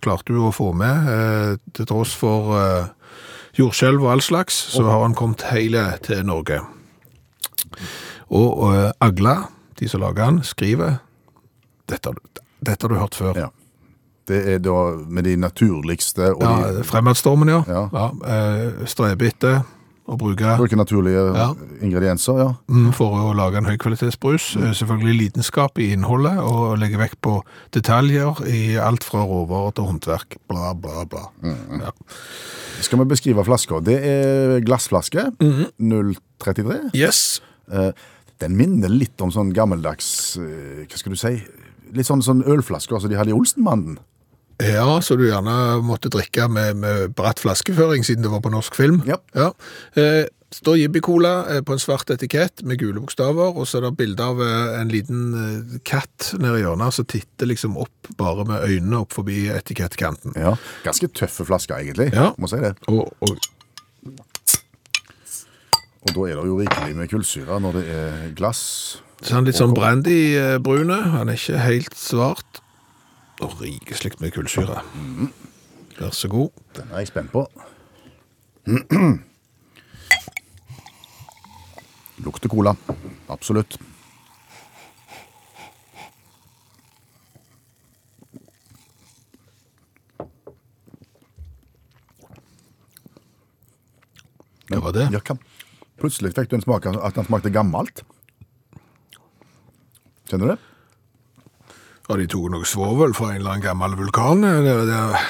[0.03, 2.55] klarte hun å få med, til tross for
[3.55, 6.61] jordskjelv og all slags, så har han kommet hele til Norge.
[8.35, 8.66] Og
[8.99, 9.37] Agla,
[9.79, 10.99] de som lager den, skriver
[11.90, 12.14] dette,
[12.66, 13.44] dette har du hørt før.
[13.47, 13.51] Ja.
[14.28, 14.74] Det er da
[15.08, 17.62] med de naturligste og Ja, de Fremadstormen, ja.
[17.68, 17.88] Ja.
[17.92, 19.62] ja eh, Strebe etter
[20.04, 21.46] å bruke Bruke naturlige Ja.
[21.80, 22.48] ingredienser, ja.
[22.68, 24.50] mm, for å lage en høykvalitetsbrus.
[24.60, 24.74] Mm.
[24.76, 27.38] Selvfølgelig lidenskap i innholdet, og legge vekt på
[27.72, 30.37] detaljer i alt fra råvarer til håndverk.
[30.48, 31.24] Bla, bla, bla.
[31.80, 31.92] Ja.
[32.84, 33.80] Skal vi beskrive flaska?
[33.80, 35.30] Det er glassflaske,
[35.80, 36.90] 033.
[36.94, 37.40] Yes.
[37.72, 37.92] Eh,
[38.40, 41.37] Den minner litt om sånn gammeldags, hva skal du si,
[41.94, 43.94] litt sånn, sånn ølflasker som de hadde i Olsenbanden.
[44.62, 48.75] Ja, så du gjerne måtte drikke med, med bratt flaskeføring, siden det var på norsk
[48.79, 49.01] film.
[49.09, 49.17] Ja.
[49.35, 49.49] Ja.
[49.99, 53.97] Eh, står Jibbi-cola eh, på en svart etikett med gule bokstaver, og så er det
[53.99, 58.47] bilde av eh, en liten eh, katt nede i hjørnet som titter liksom opp bare
[58.47, 60.37] med øynene opp forbi etikettkanten.
[60.38, 60.55] Ja.
[60.87, 62.31] Ganske tøffe flasker, egentlig, Ja.
[62.38, 62.77] må si det.
[62.87, 63.35] Og, og
[66.05, 68.59] Og da er det jo rikelig med kullsyre når det er glass.
[69.25, 72.61] så er litt sånn brandy-brune, han er ikke helt svart.
[73.42, 74.83] Og rikeslikt med kullsyre.
[75.99, 76.51] Vær så god.
[76.77, 77.47] Den er jeg spent på.
[82.25, 82.75] Lukter cola.
[83.29, 83.79] Absolutt.
[94.70, 95.09] Hva var det.
[95.12, 95.38] Ja, hva-
[96.01, 98.03] Plutselig fikk du en smak av at den smakte gammelt.
[100.29, 100.59] Kjenner du det?
[102.09, 104.43] Har de tok noe svovel fra en eller annen gammel vulkan?
[104.45, 105.23] Det, det,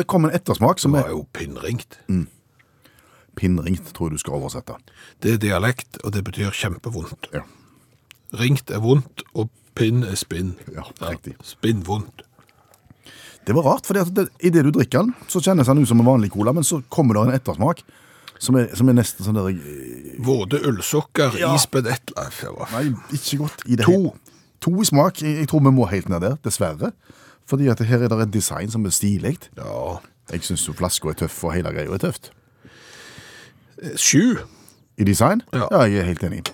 [0.00, 1.98] Det kom en ettersmak som er det var jo pinnringt.
[3.34, 4.76] pinnringt, tror jeg du skal oversette.
[5.22, 7.30] Det er dialekt, og det betyr kjempevondt.
[7.34, 7.42] Ja.
[8.38, 10.54] Ringt er vondt, og pinn er spinn.
[10.74, 11.34] Ja, riktig.
[11.42, 12.22] Spinn vondt.
[13.44, 16.30] Det var rart, for idet du drikker den, så kjennes den ut som en vanlig
[16.32, 17.82] cola, men så kommer det en ettersmak
[18.40, 21.52] som er, som er nesten sånn der eh, Våte ullsokker, Ja.
[21.54, 22.12] isbed et
[22.72, 24.12] Nei, ikke godt i det hele.
[24.64, 25.20] To i smak.
[25.22, 26.94] Jeg, tror vi må helt ned der, dessverre.
[27.46, 29.36] Fordi at her er det et design som er stilig.
[29.58, 30.00] Ja.
[30.32, 32.30] Jeg syns flaska er tøff, og hele greia er tøft.
[34.00, 34.38] Sju.
[34.96, 35.42] I design?
[35.52, 35.68] Ja.
[35.84, 36.44] jeg er helt enig.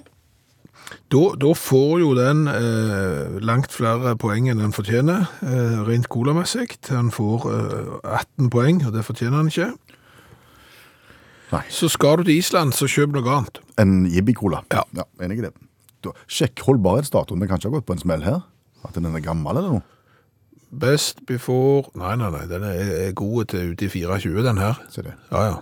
[1.11, 6.66] Da, da får jo den eh, langt flere poeng enn den fortjener, eh, rent colamessig.
[6.88, 9.70] Den får eh, 18 poeng, og det fortjener den ikke.
[11.51, 11.64] Nei.
[11.70, 13.62] Så skal du til Island, så kjøp noe annet.
[13.79, 14.64] En Jibbi-cola.
[14.75, 15.07] Ja.
[15.23, 15.55] Enig i det.
[16.05, 17.41] Da, sjekk holdbarhetsdatoen.
[17.41, 18.45] Den kan ikke ha gått på en smell her.
[18.87, 19.87] At den er gammel eller noe.
[20.71, 24.79] Best before Nei, nei, nei, den er, er god til ute i 24, den her.
[24.89, 25.17] Se det.
[25.33, 25.57] Ja, ja.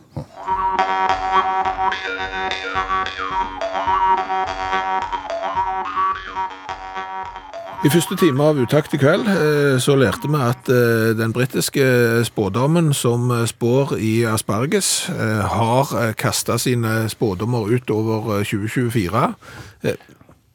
[7.86, 11.84] I første time av Utakt i kveld eh, så lærte vi at eh, den britiske
[12.26, 19.22] spådommen som eh, spår i asparges, eh, har kasta sine spådommer ut over eh, 2024.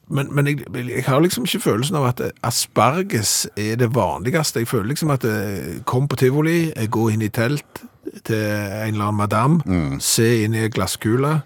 [0.04, 4.60] Eh, Men, men jeg, jeg har liksom ikke følelsen av at asparges er det vanligste.
[4.60, 7.84] Jeg føler liksom at jeg kom på tivoli, jeg går inn i telt
[8.24, 11.38] til en eller annen madame, se inn i ei glasskule,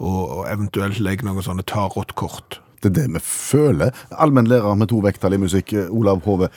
[0.00, 2.60] og, og eventuelt legge noen sånne tarotkort.
[2.82, 3.90] Det er det vi føler.
[4.12, 6.48] Allmennlærer med to vekttall i musikk, eh, Olav Hove.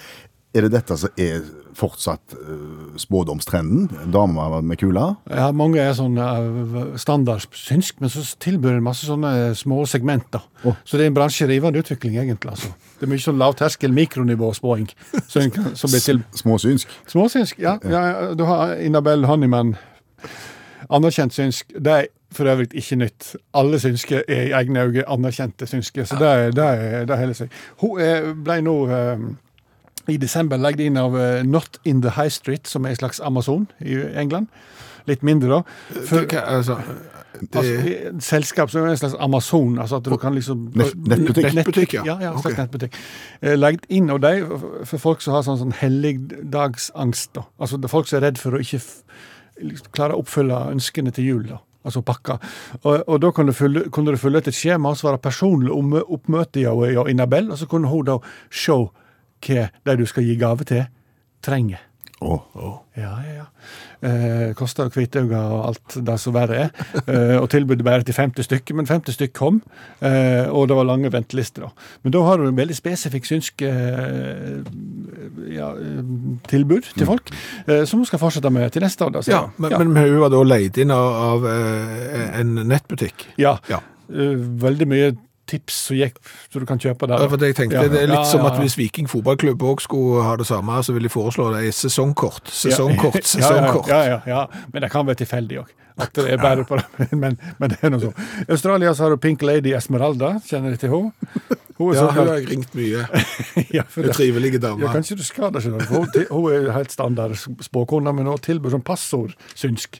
[0.53, 1.41] Er det dette som er
[1.77, 3.89] fortsatt uh, spådomstrenden?
[4.13, 5.05] Damer med kula?
[5.29, 10.43] Ja, mange er sånn uh, standard synsk, men så tilbyr en masse sånne små segmenter.
[10.63, 10.77] Oh.
[10.87, 12.55] Så det er en bransje i rivende utvikling, egentlig.
[12.55, 12.73] altså.
[12.99, 14.89] Det er mye sånn lavterskel mikronivåspåing
[15.31, 16.97] som, som blir til Småsynsk?
[17.11, 17.77] Småsynsk, ja.
[17.83, 18.33] ja.
[18.37, 19.75] Du har Inabel Honeyman.
[20.93, 21.73] Anerkjent synsk.
[21.79, 23.35] Det er for øvrig ikke nytt.
[23.53, 27.49] Alle synske er i egne øyne anerkjente synske, så det, det, det holder seg.
[27.81, 29.25] Hun er, ble nå eh,
[30.11, 33.19] i desember legget inn av eh, Not in the High Street, som er en slags
[33.23, 34.47] Amazon i England.
[35.07, 36.01] Litt mindre, da.
[36.07, 36.77] For, Hva- altså,
[37.41, 39.79] det, altså, selskap som er en slags Amazon.
[39.79, 40.69] altså at du kan liksom...
[40.75, 41.49] Nettbutikk.
[41.57, 42.03] Nettbutikk, ja.
[42.05, 42.61] Ja, ja, slags okay.
[42.63, 42.95] nettbutikk.
[43.41, 44.53] Eh, Legget inn av dem
[44.87, 47.33] for folk som har sånn, sånn helligdagsangst.
[47.35, 47.43] da.
[47.59, 48.79] Altså det er folk som er redd for å ikke
[49.63, 51.45] liksom klare å oppfylle ønskene til jul.
[51.51, 51.59] da.
[51.83, 52.37] Altså pakka.
[52.83, 56.61] Og, og da kunne du, kunne du ut et skjema, var det personlig om, oppmøte
[56.61, 58.19] i og- og Inabel, og så kunne hun da
[58.51, 58.71] se
[59.47, 60.85] hva de du skal gi gave til,
[61.43, 61.81] trenger.
[62.23, 62.37] Å,
[62.95, 63.45] Ja, ja, ja.
[64.05, 66.69] Eh, Kosta hvitauga og alt det som verre er.
[67.09, 69.57] Eh, og tilbudet bare til 50 stykker, men 50 stykker kom.
[69.99, 71.65] Eh, og det var lange ventelister.
[71.65, 71.71] da.
[72.03, 74.61] Men da har du en veldig spesifikk synsk eh,
[75.55, 75.71] ja,
[76.47, 77.33] tilbud til folk,
[77.67, 79.15] eh, som hun skal fortsette med til neste år.
[79.17, 83.31] Da, ja, men, men, men hun var da leid inn av, av eh, en nettbutikk.
[83.41, 83.57] ja.
[83.71, 83.81] Ja.
[84.13, 85.13] Veldig mye
[85.53, 87.23] tips som gikk, så du kan kjøpe der.
[87.23, 89.63] Ja, for det jeg tenkte, Ja, det er litt ja, som at hvis Viking fotballklubb
[89.69, 92.51] òg skulle ha det samme, så vil de foreslå det i sesongkort.
[92.51, 93.89] Sesongkort, sesongkort.
[93.91, 94.43] Ja, ja, ja.
[94.73, 95.73] Men det kan være tilfeldig òg.
[96.01, 97.11] At det er bare på det.
[97.21, 98.15] Men, men det er noe sånn.
[98.47, 100.39] I Australia så har du Pink Lady Esmeralda.
[100.47, 101.59] Kjenner du til henne?
[101.77, 103.07] Hun Ja, hun har ringt mye.
[103.77, 107.33] ja, for det- trivelige Ja, kanskje du skal det, for Hun, hun er helt standard
[107.35, 109.97] spåkone, men hun tilbyr sånn passordsynsk.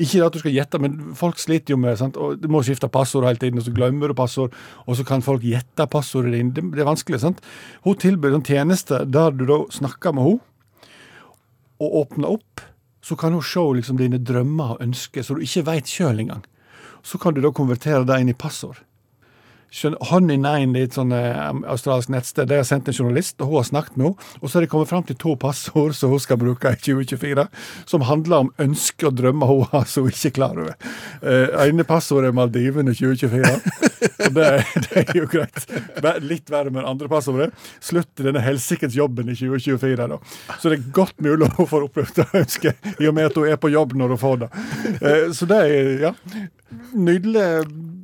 [0.00, 2.16] Ikke det at du skal gjette, men folk sliter jo med sant?
[2.16, 4.54] og Du må skifte passord hele tiden, og så glemmer du passord,
[4.86, 6.54] og så kan folk gjette passordet ditt.
[6.56, 7.20] Det, det er vanskelig.
[7.20, 7.42] sant?
[7.84, 10.40] Hun tilbyr en tjeneste der du da snakker med henne,
[11.82, 12.62] og åpner opp.
[13.02, 16.44] Så kan hun se liksom dine drømmer og ønsker, så du ikke veit sjøl engang.
[17.02, 18.78] Så kan du da konvertere det inn i passord.
[20.10, 22.50] Honey Nine et sånn eh, australsk nettsted.
[22.50, 24.30] De har sendt en journalist, og hun har snakket med henne.
[24.40, 27.46] Og så har de kommet fram til to passord som hun skal bruke i 2024,
[27.88, 30.76] som handler om ønsker og drømmer hun har som hun ikke er klar over.
[31.24, 33.52] Uh, ene passordet er Maldivene 2024.
[34.28, 34.48] og det,
[34.86, 35.66] det er jo greit.
[36.22, 37.50] Litt verre med det andre passordet.
[37.82, 40.20] Slutt denne helsikens jobben i 2024, da.
[40.58, 43.48] Så det er godt mulig hun får oppløpt det ønsket, i og med at hun
[43.48, 44.50] er på jobb når hun får det.
[45.00, 46.12] Eh, så det er, ja
[46.96, 47.42] Nydelig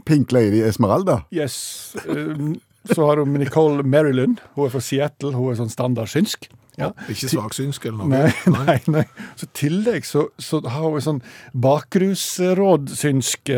[0.08, 1.20] Pink Lady Esmeralda.
[1.34, 1.96] Yes.
[2.08, 2.56] Um,
[2.88, 4.38] så har hun Nicole Marilyn.
[4.56, 5.34] Hun er fra Seattle.
[5.36, 6.48] Hun er sånn standard synsk.
[6.78, 6.92] Ja.
[7.10, 8.08] Ikke svaksynsk eller noe?
[8.12, 9.04] Nei, nei, nei.
[9.36, 11.22] Så I tillegg så, så har hun en sånn
[11.66, 13.50] bakrusrådsynsk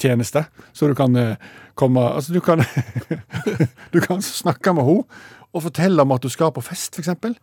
[0.00, 0.46] tjeneste.
[0.72, 1.36] Så du kan eh,
[1.76, 2.64] komme Altså, du kan
[3.94, 5.04] Du kan snakke med henne
[5.52, 7.36] og fortelle om at du skal på fest, f.eks.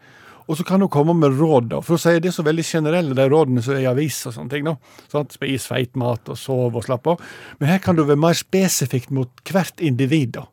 [0.49, 1.79] Og så kan hun komme med råd, da.
[1.85, 4.33] For å si det er så veldig generelle, de rådene som er i avis og
[4.33, 4.65] sånne ting.
[4.65, 4.75] da.
[5.11, 7.21] Sånn, Spis feit mat og sov og slapp av.
[7.59, 10.47] Men her kan du være mer spesifikt mot hvert individ, da.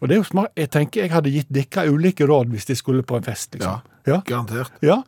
[0.00, 0.50] Og det er jo smart.
[0.58, 3.86] Jeg tenker jeg hadde gitt dere ulike råd hvis de skulle på en fest, liksom.
[4.08, 4.18] Ja.
[4.26, 4.72] Garantert.
[4.82, 5.02] Ja,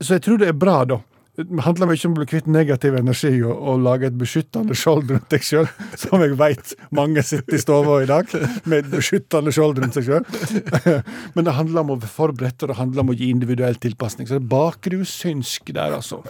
[0.00, 1.00] så jeg tror det er bra, da.
[1.36, 5.10] Det handler mye om å bli kvitt negativ energi og, og lage et beskyttende skjold
[5.12, 5.66] rundt deg sjøl,
[6.02, 8.30] som jeg veit mange sitter i stua i dag,
[8.64, 10.24] med et beskyttende skjold rundt seg sjøl.
[11.36, 14.24] Men det handler om å være forberedt, og det handler om å gi individuell tilpasning.
[14.30, 16.22] Så det er bakrussynsk der, altså.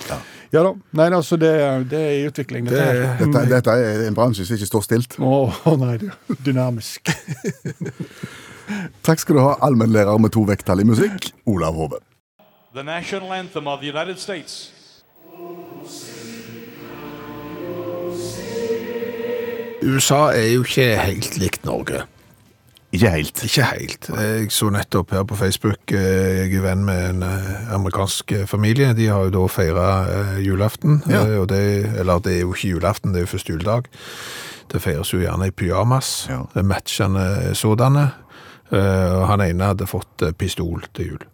[0.55, 0.75] Ja da.
[0.99, 1.53] Nei, altså, det,
[1.93, 2.67] det er i utvikling.
[2.67, 5.17] Dette Det- Dette, dette er en bransje som ikke står stilt.
[5.23, 6.11] Å oh, nei, du.
[6.47, 7.13] Dynamisk.
[9.07, 12.03] Takk skal du ha, allmennlærer med to vekttall i musikk, Olav Hove.
[12.75, 14.73] the national anthem of the United States.
[19.87, 22.03] USA er jo ikke helt likt Norge.
[22.97, 23.43] Ikke helt.
[23.45, 24.09] Ikke helt.
[24.09, 28.47] Jeg så nettopp her på Facebook, eh, jeg er venn med en eh, amerikansk eh,
[28.49, 28.95] familie.
[28.97, 29.87] De har jo da feira
[30.41, 31.03] julaften.
[31.11, 31.25] Ja.
[31.51, 31.61] det,
[32.01, 33.91] eller det er jo ikke julaften, det er jo første juledag.
[34.73, 36.63] Det feires jo gjerne i pyjamas, Ja.
[36.63, 38.11] matchende sådanne.
[38.71, 41.27] Han ene hadde fått pistol til jul.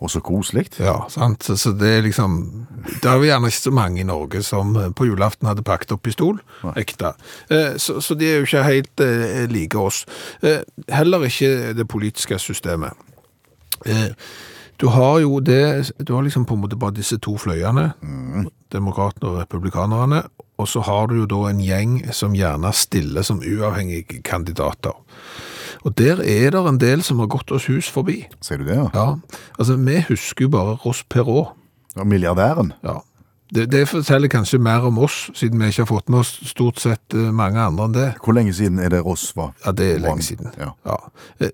[0.00, 0.66] Og så koselig.
[0.78, 1.42] Ja, sant.
[1.42, 2.66] Så, det er liksom
[3.02, 5.92] Det er jo gjerne ikke så mange i Norge som eh, på julaften hadde pakket
[5.96, 6.38] opp pistol.
[6.76, 7.12] Ekte.
[7.50, 10.04] Eh, Så, så de er jo ikke helt eh, like oss.
[10.42, 12.92] Eh, Heller ikke det politiske systemet.
[13.86, 14.14] Eh,
[14.78, 17.92] Du har jo det Du har liksom på en måte bare disse to fløyene.
[18.72, 20.22] Demokratene og republikanerne.
[20.58, 24.94] Og så har du jo da en gjeng som gjerne stiller som uavhengige kandidater.
[25.84, 28.22] Og der er det en del som har gått oss hus forbi.
[28.44, 28.88] Sier du det, ja?
[28.94, 31.54] Ja, altså vi husker jo bare Ross Perrault.
[31.96, 32.72] ja milliardæren.
[32.84, 33.00] Ja.
[33.54, 36.80] Det, det forteller kanskje mer om oss, siden vi ikke har fått med oss stort
[36.82, 38.08] sett eh, mange andre enn det.
[38.20, 39.54] Hvor lenge siden er det Ross var?
[39.64, 40.50] Ja, det er lenge siden.
[40.60, 40.74] Ja.
[40.84, 40.98] Ja.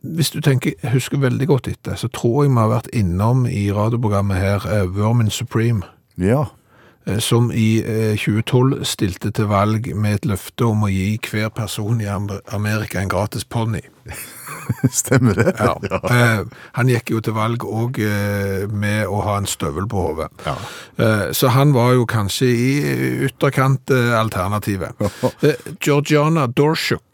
[0.03, 3.69] Hvis du tenker, husker veldig godt etter, så tror jeg vi har vært innom i
[3.73, 5.87] radioprogrammet her eh, Vermin Supreme,
[6.19, 6.49] ja.
[7.07, 11.51] Eh, som i eh, 2012 stilte til valg med et løfte om å gi hver
[11.55, 13.83] person i Amerika en gratis ponni.
[14.91, 15.53] Stemmer det?
[15.59, 15.77] Ja.
[15.83, 16.45] ja.
[16.73, 20.31] han gikk jo til valg òg eh, med å ha en støvel på hodet.
[20.47, 20.57] Ja.
[20.97, 22.71] Eh, så han var jo kanskje i
[23.29, 25.01] ytterkant eh, alternativet.
[25.45, 27.14] Eh, Georgiana Dorshuk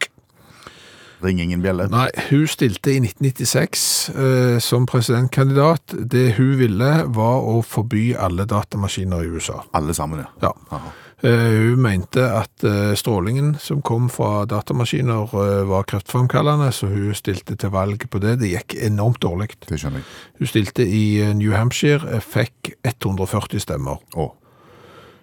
[1.23, 1.87] Ring ingen bjelle.
[1.91, 5.93] Nei, hun stilte i 1996 eh, som presidentkandidat.
[6.11, 9.61] Det hun ville var å forby alle datamaskiner i USA.
[9.77, 10.51] Alle sammen, ja.
[10.71, 10.81] Ja.
[11.21, 17.13] Eh, hun mente at eh, strålingen som kom fra datamaskiner eh, var kreftfremkallende, så hun
[17.13, 18.39] stilte til valg på det.
[18.41, 19.51] Det gikk enormt dårlig.
[19.69, 20.07] Det skjønner jeg.
[20.39, 24.01] Hun stilte i eh, New Hampshire, eh, fikk 140 stemmer.
[24.17, 24.33] Oh.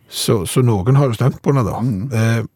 [0.08, 1.82] Så, så noen har jo stemt på henne da.
[2.20, 2.46] Eh,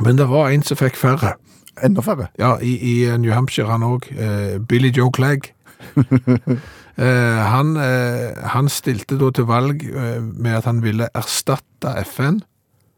[0.00, 1.36] men det var en som fikk færre.
[1.84, 2.28] Enda færre.
[2.38, 4.08] Ja, i, i New Hampshire han òg.
[4.16, 5.52] Eh, Billy Joe Clegg.
[5.96, 12.40] eh, han, eh, han stilte da til valg eh, med at han ville erstatte FN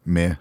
[0.08, 0.36] Med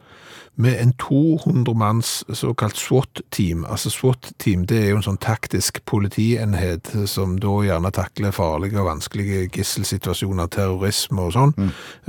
[0.57, 3.65] med en 200 manns såkalt SWAT-team.
[3.69, 8.89] Altså SWAT-team det er jo en sånn taktisk politienhet som da gjerne takler farlige og
[8.89, 11.53] vanskelige gisselsituasjoner, terrorisme og sånn.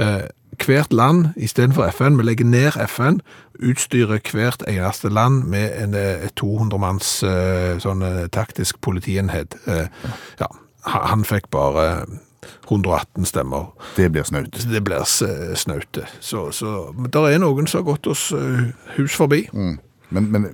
[0.01, 0.25] Eh,
[0.65, 3.21] hvert land, istedenfor FN, vi legger ned FN,
[3.63, 9.57] utstyrer hvert eneste land med en eh, 200 manns eh, sånn eh, taktisk politienhet.
[9.67, 9.87] Eh,
[10.41, 10.49] ja,
[10.87, 12.07] han fikk bare
[12.69, 13.73] 118 stemmer.
[13.97, 14.55] Det blir snaut.
[14.73, 15.05] Det blir
[15.59, 15.99] snaut.
[16.21, 16.75] Så, så
[17.13, 19.45] det er noen som har gått oss eh, hus forbi.
[19.53, 20.51] Men, men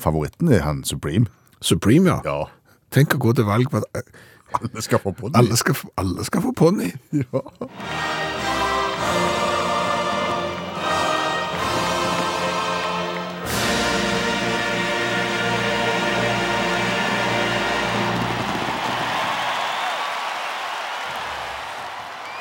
[0.00, 1.26] favoritten er han Supreme.
[1.60, 2.20] Supreme, ja.
[2.24, 2.44] Ja.
[2.94, 4.06] Tenk å gå til valg på at eh,
[4.56, 5.36] Alle skal få ponni.
[5.38, 6.88] alle skal, alle skal få ponni.
[7.14, 7.42] Ja.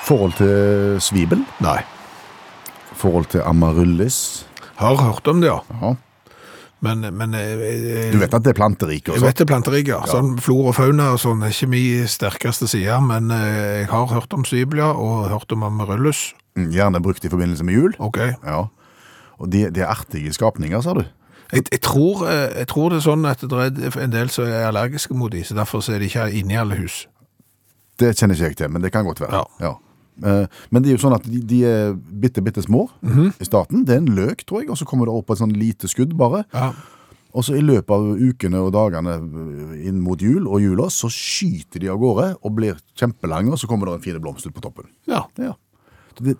[0.09, 1.79] Forhold til svibel, Nei.
[2.97, 4.47] forhold til amaryllis.
[4.79, 5.59] Har hørt om det, ja.
[5.83, 5.91] Ja.
[6.81, 9.13] Men, men eh, Du vet at det er planterike?
[9.13, 9.99] Jeg vet det er planterike, ja.
[10.09, 14.09] Sånn flor og fauna og sånn er ikke min sterkeste side, men eh, jeg har
[14.13, 16.29] hørt om sviblia og hørt om amaryllis.
[16.65, 17.95] Mm, Gjerne brukt i forbindelse med jul.
[17.99, 18.17] Ok.
[18.43, 18.65] Ja.
[19.39, 21.03] Og de, de er artige skapninger, sa du?
[21.51, 24.45] Jeg, jeg, tror, eh, jeg tror det er sånn at det er en del som
[24.45, 27.07] er allergiske mot de, så derfor er de ikke inne i alle hus.
[27.99, 29.39] Det kjenner ikke jeg til, men det kan godt være.
[29.39, 29.45] Ja.
[29.65, 29.71] Ja.
[30.19, 33.33] Eh, Men det er jo sånn at de, de er bitte, bitte små Mhm.
[33.39, 33.85] i starten.
[33.87, 36.13] Det er en løk, tror jeg, og så kommer det opp et sånn lite skudd
[36.19, 36.43] bare.
[36.53, 36.73] Ja.
[37.33, 41.07] Og så i løpet av ukene og dagene eh, inn mot jul og jula, så
[41.13, 44.53] skyter de av gårde og blir kjempelange, og så kommer det en fin blomst ut
[44.53, 44.85] på toppen.
[45.07, 45.23] ja.
[45.37, 45.53] Ja.
[46.21, 46.35] Det,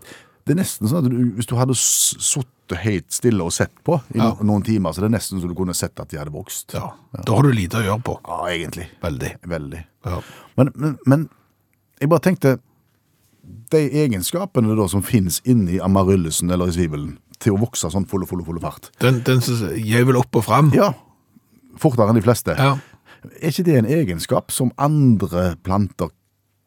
[0.45, 3.97] det er nesten sånn at du, hvis du hadde sittet helt stille og sett på
[4.13, 4.32] i Ja.
[4.45, 6.73] noen timer, så det er nesten så du kunne sett at de hadde vokst.
[6.77, 6.91] ja.
[7.25, 8.19] Da har du lite å gjøre på.
[8.27, 8.88] Ja, egentlig.
[9.01, 9.32] Veldig.
[9.49, 9.84] Veldig.
[10.05, 10.19] Ja.
[10.57, 11.30] Men, men, men
[11.99, 12.57] jeg bare tenkte
[13.71, 18.23] De egenskapene da som finnes inni amaryllisen eller i svibelen til å vokse sånn full
[18.25, 20.69] og full og full fart Den, den som gir vel opp og fram.
[20.75, 20.91] Ja,
[21.80, 22.55] fortere enn de fleste.
[22.57, 22.77] Ja.
[23.41, 26.09] Er ikke det en egenskap som andre planter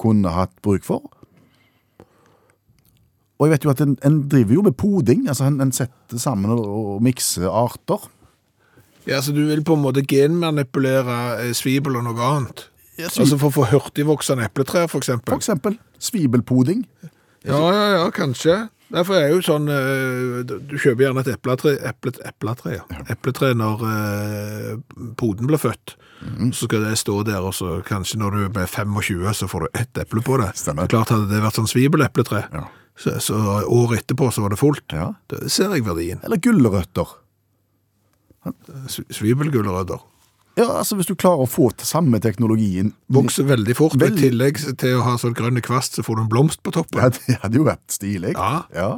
[0.02, 1.02] kunne hatt bruk for?
[3.42, 5.24] Og jeg vet jo at en, en driver jo med poding.
[5.26, 8.04] altså En, en setter sammen og, og mikser arter.
[9.08, 12.68] Ja, så du vil på en måte genmanipulere eh, svibel og noe annet?
[13.00, 14.86] Ja, Altså for å få hurtigvoksende epletrær?
[14.92, 16.84] For eksempel svibelpoding.
[17.42, 18.68] Ja, ja, ja, kanskje.
[18.92, 22.84] Derfor er jo sånn, eh, du kjøper gjerne et epletre, eple, epletre, ja.
[23.10, 25.96] epletre når eh, poden blir født.
[26.54, 29.80] Så skal det stå der, og så kanskje når du er 25, så får du
[29.80, 30.52] ett eple på det.
[30.60, 30.86] Stemmer.
[30.92, 32.68] Klart hadde det vært sånn svibelepletre, Ja.
[32.98, 34.92] Så, så året etterpå så var det fullt.
[34.92, 35.12] Ja.
[35.32, 36.20] Det ser jeg verdien.
[36.26, 37.18] Eller gulrøtter.
[39.10, 40.02] Svibelgulrøtter.
[40.58, 44.18] Ja, altså Hvis du klarer å få til samme teknologien Vokser veldig fort, Veldig...
[44.18, 47.00] i tillegg til å ha sånn grønne kvast, så får du en blomst på toppen.
[47.00, 48.34] Ja, Det hadde jo vært stilig.
[48.36, 48.66] Ja.
[48.76, 48.90] ja.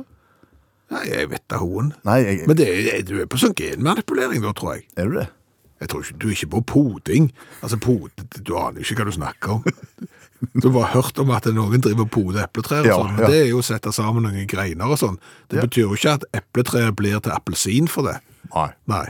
[0.94, 1.92] Nei, jeg vet da hoen.
[2.02, 2.68] Jeg, Men det
[3.06, 4.88] du er på sånn genmanipulering da, tror jeg.
[4.98, 5.28] er du det?
[5.84, 7.30] Jeg tror ikke, Du er ikke på poding.
[7.60, 9.64] Altså, pod, Du aner jo ikke hva du snakker om.
[10.60, 13.24] Du har bare hørt om at noen driver og poder epletrær, og Ja, sånn, men
[13.24, 13.28] ja.
[13.32, 15.18] det er jo å sette sammen noen greiner og sånn.
[15.48, 15.66] Det Ja.
[15.66, 18.18] betyr jo ikke at epletreet blir til appelsin for det.
[18.54, 18.70] Nei.
[18.90, 19.04] Nei.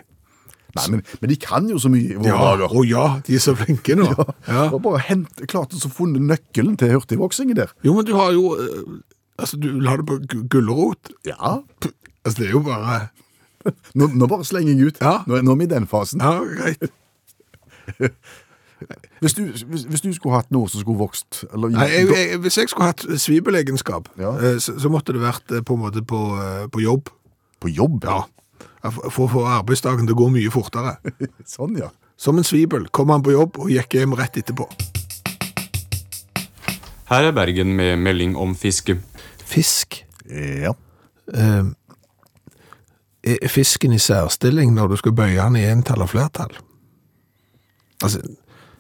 [0.75, 2.73] Nei, men, men de kan jo så mye i våre Ja, dager.
[2.75, 4.09] Å ja, de er så flinke nå.
[4.51, 4.65] Ja.
[4.75, 7.71] Og bare hent, klarte å funnet nøkkelen til hurtigvoksingen der.
[7.87, 9.01] Jo, men du har jo eh,
[9.39, 11.11] Altså, du ha det på gu- gulrot.
[11.27, 11.61] Ja.
[12.25, 13.09] Altså, det er jo bare
[13.99, 14.99] Nå, nå bare slenger jeg ut.
[15.03, 15.15] Ja.
[15.31, 16.23] Nå, nå er vi i den fasen.
[16.23, 16.91] Ja, greit.
[19.21, 22.39] Hvis du, hvis, hvis du skulle hatt noe som skulle vokst eller, Nei, jeg, jeg,
[22.45, 24.33] hvis jeg skulle hatt svibelegenskap, Ja.
[24.39, 27.09] eh, så, så måtte det vært eh, på en måte på, eh, på jobb.
[27.61, 28.05] På jobb?
[28.05, 28.23] Ja.
[28.85, 30.97] For for å få arbeidsdagen til å gå mye fortere.
[31.57, 31.89] Sånn, ja.
[32.21, 34.69] Som en svibel kom han på jobb og gikk hjem rett etterpå.
[37.11, 38.97] Her er Bergen med melding om fiske.
[39.45, 40.03] Fisk.
[40.29, 40.73] Ja.
[41.33, 41.65] Eh,
[43.25, 46.53] er fisken i særstilling når du skal bøye den i entall og flertall?
[48.05, 48.21] Altså,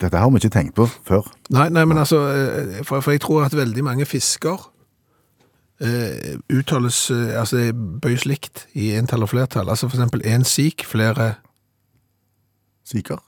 [0.00, 1.22] Dette har vi ikke tenkt på før.
[1.50, 4.70] nei, nei, men altså, eh, for, for jeg tror at veldig mange fisker
[5.80, 7.72] eh, uttales, eh, altså
[8.02, 9.68] bøys likt i entall og flertall.
[9.68, 11.34] Altså for eksempel en sik, flere,
[12.84, 13.18] Siker?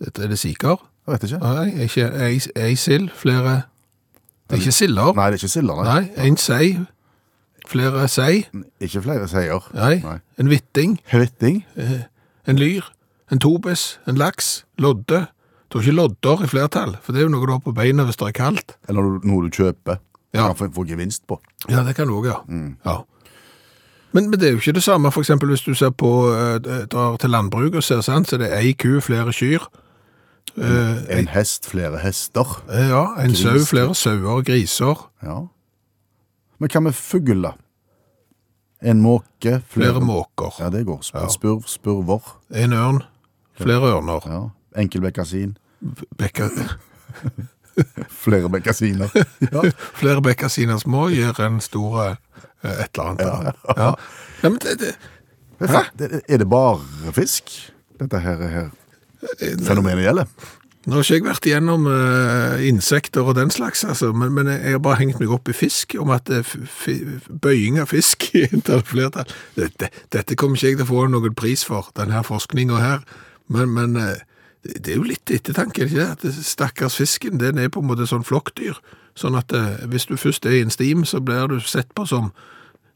[0.00, 0.76] er det siker?
[1.06, 1.38] Jeg vet ikke.
[1.38, 3.62] Nei, ikke ei, ei sild, flere,
[4.48, 5.12] det er ikke silder.
[5.16, 6.00] Nei, det er ikke silder, nei.
[6.00, 6.78] Nei, en sei,
[7.68, 8.46] flere sei,
[8.80, 9.68] Ikke flere seier.
[9.74, 10.18] nei, Nei.
[10.38, 11.64] en vitting, Høyting?
[12.46, 12.88] en lyr,
[13.32, 15.26] en tobis, en laks, lodde.
[15.74, 18.04] Du har ikke lodder i flertall, for det er jo noe du har på beina
[18.06, 18.76] hvis det er kaldt.
[18.88, 19.98] Eller noe, du kjøper.
[20.34, 20.44] Ja.
[20.54, 21.40] Kan få, gevinst på.
[21.68, 22.58] Ja, det kan du også, ja.
[22.86, 22.94] ja.
[24.14, 27.16] Men, men det er jo ikke det samme, eksempel hvis du ser på, eh, drar
[27.18, 29.66] til landbruk og ser, sant, så det er ei ku, flere kyr.
[30.54, 32.46] Eh, En hest, flere hester.
[32.70, 33.42] eh, ja, en Gris.
[33.42, 35.40] sau, flere sauer, griser, Ja.
[36.62, 37.50] Men hva med fugl, da?
[38.82, 41.02] En måke, flere måker, Ja, det går.
[41.02, 42.22] Sp Spurv, spurver.
[42.54, 43.02] en ørn,
[43.58, 44.44] flere ørner, Ja.
[44.80, 45.56] Enkelbekkasin.
[46.18, 46.48] Bekka,
[48.24, 49.10] Flere bekkasiner.
[49.42, 49.62] ja.
[49.98, 52.16] flere bekkasiner små gir en stor eh,
[52.70, 53.24] et eller annet.
[53.26, 53.88] Ja, ja.
[54.44, 54.92] ja men det, det,
[55.58, 57.50] Det er det- Er bare fisk
[58.00, 58.68] dette her, her
[59.66, 60.30] fenomenet gjelder?
[60.84, 64.74] Nå har ikke jeg vært igjennom uh, insekter og den slags, altså, men, men jeg
[64.76, 68.26] har bare hengt meg opp i fisk, om at eh, f- fi- bøying av fisk
[68.36, 68.42] i
[68.84, 69.24] flertall.
[69.56, 73.00] Dette, dette kommer ikke jeg til å få noen pris for, denne forskninga her,
[73.48, 74.20] men, men eh,
[74.64, 76.30] det det er jo litt ettertanke, er det ikke det?
[76.34, 78.78] At stakkars fisken, den er på en måte sånn flokkdyr,
[79.18, 82.06] sånn at eh, hvis du først er i en stim, så blir du sett på
[82.08, 82.30] som,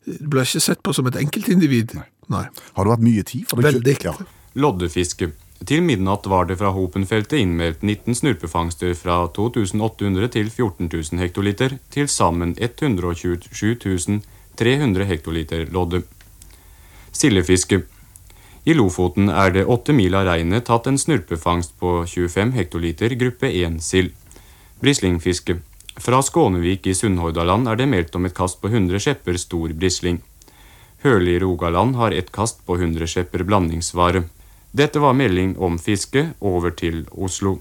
[0.06, 1.98] du blir ikke sett på som et enkeltindivid.
[2.32, 2.46] Nei.
[2.76, 3.74] Har du hatt mye tid for det?
[3.74, 3.98] Veldig.
[4.04, 4.16] Ja.
[4.58, 5.30] Loddefiske.
[5.66, 11.78] Til midnatt var det fra Hopenfeltet innmeldt 19 snurpefangster fra 2800 til 14 000 hektoliter,
[11.90, 14.20] til sammen 127
[14.58, 16.04] 300 hektoliter lodde.
[17.12, 17.82] Sildefiske.
[18.68, 23.48] I Lofoten er det åtte mil av regnet tatt en snurpefangst på 25 hektoliter gruppe
[23.48, 24.10] 1 sild.
[24.82, 25.56] Brislingfiske.
[25.96, 30.20] Fra Skånevik i Sunnhordaland er det meldt om et kast på 100 skjepper stor brisling.
[31.00, 34.26] Høle i Rogaland har et kast på 100 skjepper blandingsvare.
[34.76, 36.26] Dette var melding om fiske.
[36.44, 37.56] Over til Oslo.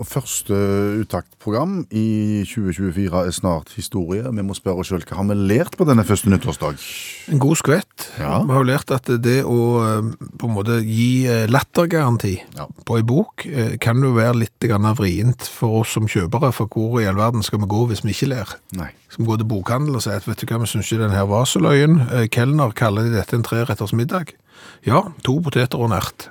[0.00, 0.56] Og første
[1.02, 4.24] uttaktprogram i 2024 er snart historie.
[4.24, 6.78] Vi må spørre oss selv, hva har vi lært på denne første nyttårsdag?
[7.32, 8.06] En god skvett.
[8.16, 8.38] Ja.
[8.40, 10.08] Vi har jo lært at det å eh,
[10.40, 12.66] på en måte gi eh, lattergaranti Ja.
[12.88, 17.00] på en bok eh, kan jo være litt vrient for oss som kjøpere, for hvor
[17.02, 18.54] i all verden skal vi gå hvis vi ikke ler?
[18.78, 18.88] Nei.
[19.12, 21.16] Skal vi gå til bokhandel og si at vet du hva, vi syns ikke den
[21.16, 22.00] her var så løyen.
[22.32, 24.32] Kelner kaller de dette en treretters middag.
[24.88, 26.30] Ja, to poteter og en ert.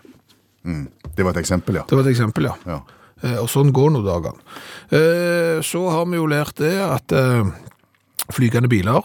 [0.63, 1.85] Det var et eksempel, ja.
[1.89, 2.57] Det var et eksempel, ja.
[2.65, 2.79] ja.
[3.23, 4.39] Eh, Og sånn går nå dagene.
[4.91, 7.43] Eh, Så har vi jo lært det at eh,
[8.31, 9.01] flygende biler,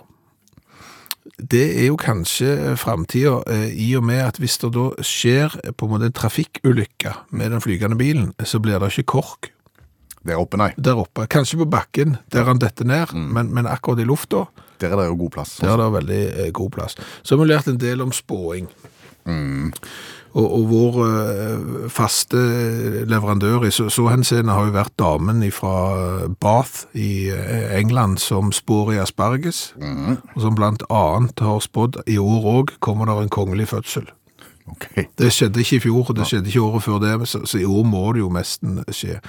[1.38, 3.42] det er jo kanskje framtida,
[3.76, 7.60] i og med at hvis det da skjer på en måte en trafikkulykke med den
[7.60, 9.50] flygende bilen, så blir det ikke kork
[10.24, 10.70] Der oppe, nei.
[10.78, 11.26] der oppe.
[11.28, 14.46] Kanskje på bakken, der han detter ned, men, men akkurat i lufta,
[14.80, 15.56] Der er det jo god plass.
[15.60, 16.96] der er det veldig god plass.
[17.22, 18.68] Så har vi lært en del om spåing.
[20.37, 22.41] Og, og vår eh, faste
[23.09, 25.76] leverandør i så, så henseende har jo vært damen fra
[26.43, 32.18] Bath i eh, England som spår i asparges, og som blant annet har spådd i
[32.20, 34.11] år òg kommer det en kongelig fødsel.
[34.66, 35.07] Okay.
[35.14, 37.84] Det skjedde ikke i fjor, det skjedde ikke året før det, så, så i år
[37.87, 39.20] må det jo nesten skje.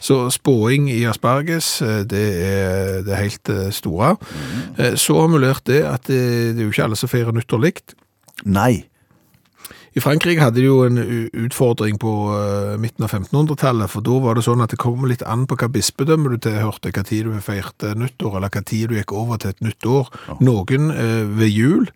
[0.00, 4.16] Så spåing i asparges, eh, det er det helt store.
[4.16, 4.98] Mm.
[4.98, 6.20] Så har vi lært det at det,
[6.56, 7.98] det er jo ikke alle som feirer nyttår likt.
[8.48, 8.86] Nei.
[9.96, 14.36] I Frankrike hadde de jo en utfordring på eh, midten av 1500-tallet, for da var
[14.36, 17.38] det sånn at det kom litt an på hva bispedømme du tilhørte, hva tid du
[17.40, 20.12] feirte nyttår, eller hva tid du gikk over til et nytt år.
[20.44, 21.88] Noen eh, ved jul,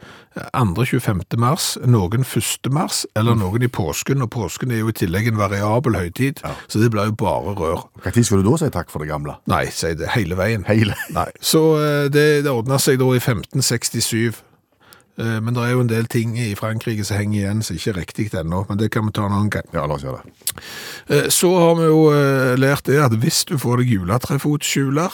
[0.57, 1.22] andre 25.
[1.42, 2.72] mars, noen 1.
[2.72, 6.80] mars, eller noen i påsken, og påsken er jo i tillegg en variabel høytid, så
[6.80, 7.88] det blir jo bare rør.
[8.09, 9.36] Tid skal du da si takk for det gamle?
[9.51, 10.64] Nei, si det hele veien.
[10.70, 10.96] Hele.
[11.12, 11.28] Nei.
[11.36, 14.46] Så eh, det, det ordna seg da i 1567.
[15.18, 17.90] Eh, Men det er jo en del ting i Frankrike som henger igjen som ikke
[17.90, 19.66] er riktig ennå, men det kan vi ta en annen gang.
[19.74, 20.32] Ja, la oss gjøre det.
[21.08, 25.11] Eh, Så har vi jo eh, lært det at hvis du får deg juletrefotskjuler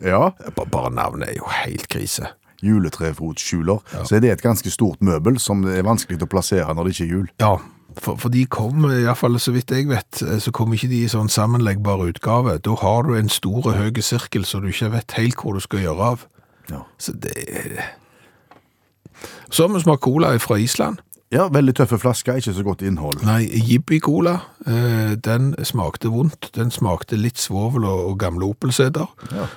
[0.00, 0.30] Ja.
[0.56, 2.28] Bare navnet er jo helt krise.
[2.62, 3.80] Juletrefotsskjuler.
[4.04, 6.92] Så er det et ganske stort møbel som det er vanskelig å plassere når det
[6.94, 7.26] ikke er jul.
[7.40, 7.56] Ja,
[7.96, 11.30] For, for de kom, iallfall så vidt jeg vet, så kom ikke de i sånn
[11.32, 12.58] sammenleggbare utgave.
[12.60, 15.60] Da har du en stor og høy sirkel så du ikke vet helt hvor du
[15.64, 16.26] skal gjøre av.
[16.68, 16.82] Ja.
[17.00, 17.32] Så det
[19.50, 21.02] Vi smakt cola fra Island.
[21.32, 23.24] Ja, veldig tøffe flasker, ikke så godt innhold.
[23.26, 24.36] Nei, Jibbi-cola,
[24.66, 26.52] eh, den smakte vondt.
[26.54, 29.08] Den smakte litt svovel og, og gamle Opel-seder.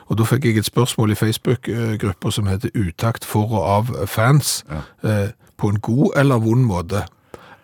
[0.08, 4.64] Og da fikk jeg et spørsmål i Facebook-gruppa som heter Utakt for og av fans.
[5.04, 7.04] Eh, på en god eller vond måte.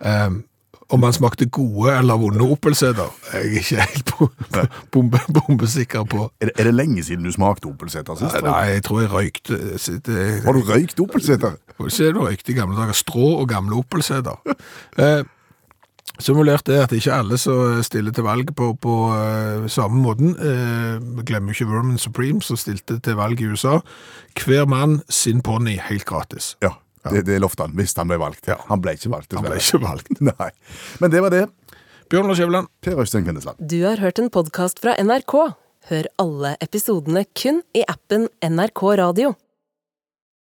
[0.00, 0.30] Eh,
[0.94, 6.04] om han smakte gode eller vonde Opel-seder, er jeg ikke helt bo- bo- bombe, bombesikker
[6.06, 6.28] på.
[6.40, 8.36] Er det, er det lenge siden du smakte Opelseter sist?
[8.46, 9.58] Nei, jeg tror jeg røykte
[10.06, 11.56] det, Har du røykt Opel-seter?
[11.92, 12.94] se du røykte i gamle dager.
[12.96, 14.38] Strå og gamle Opel-seter.
[14.98, 15.24] Eh,
[16.22, 20.30] Simulert er at ikke alle som stiller til valg på, på uh, samme måten.
[20.38, 23.74] Eh, glemmer ikke Vermin Supreme som stilte til valg i USA.
[24.40, 26.54] Hver mann sin ponni, helt gratis.
[26.64, 26.70] Ja,
[27.12, 28.48] det, det lovte han, hvis han ble valgt.
[28.70, 30.10] Han ble ikke valgt, Han ble ikke valgt.
[30.30, 30.50] Nei.
[31.02, 31.44] Men det var det.
[32.10, 32.70] Bjørn Lars Skjæveland.
[32.84, 33.58] Per Øystein Kvindesland.
[33.58, 35.34] Du har hørt en podkast fra NRK.
[35.90, 39.34] Hør alle episodene kun i appen NRK Radio.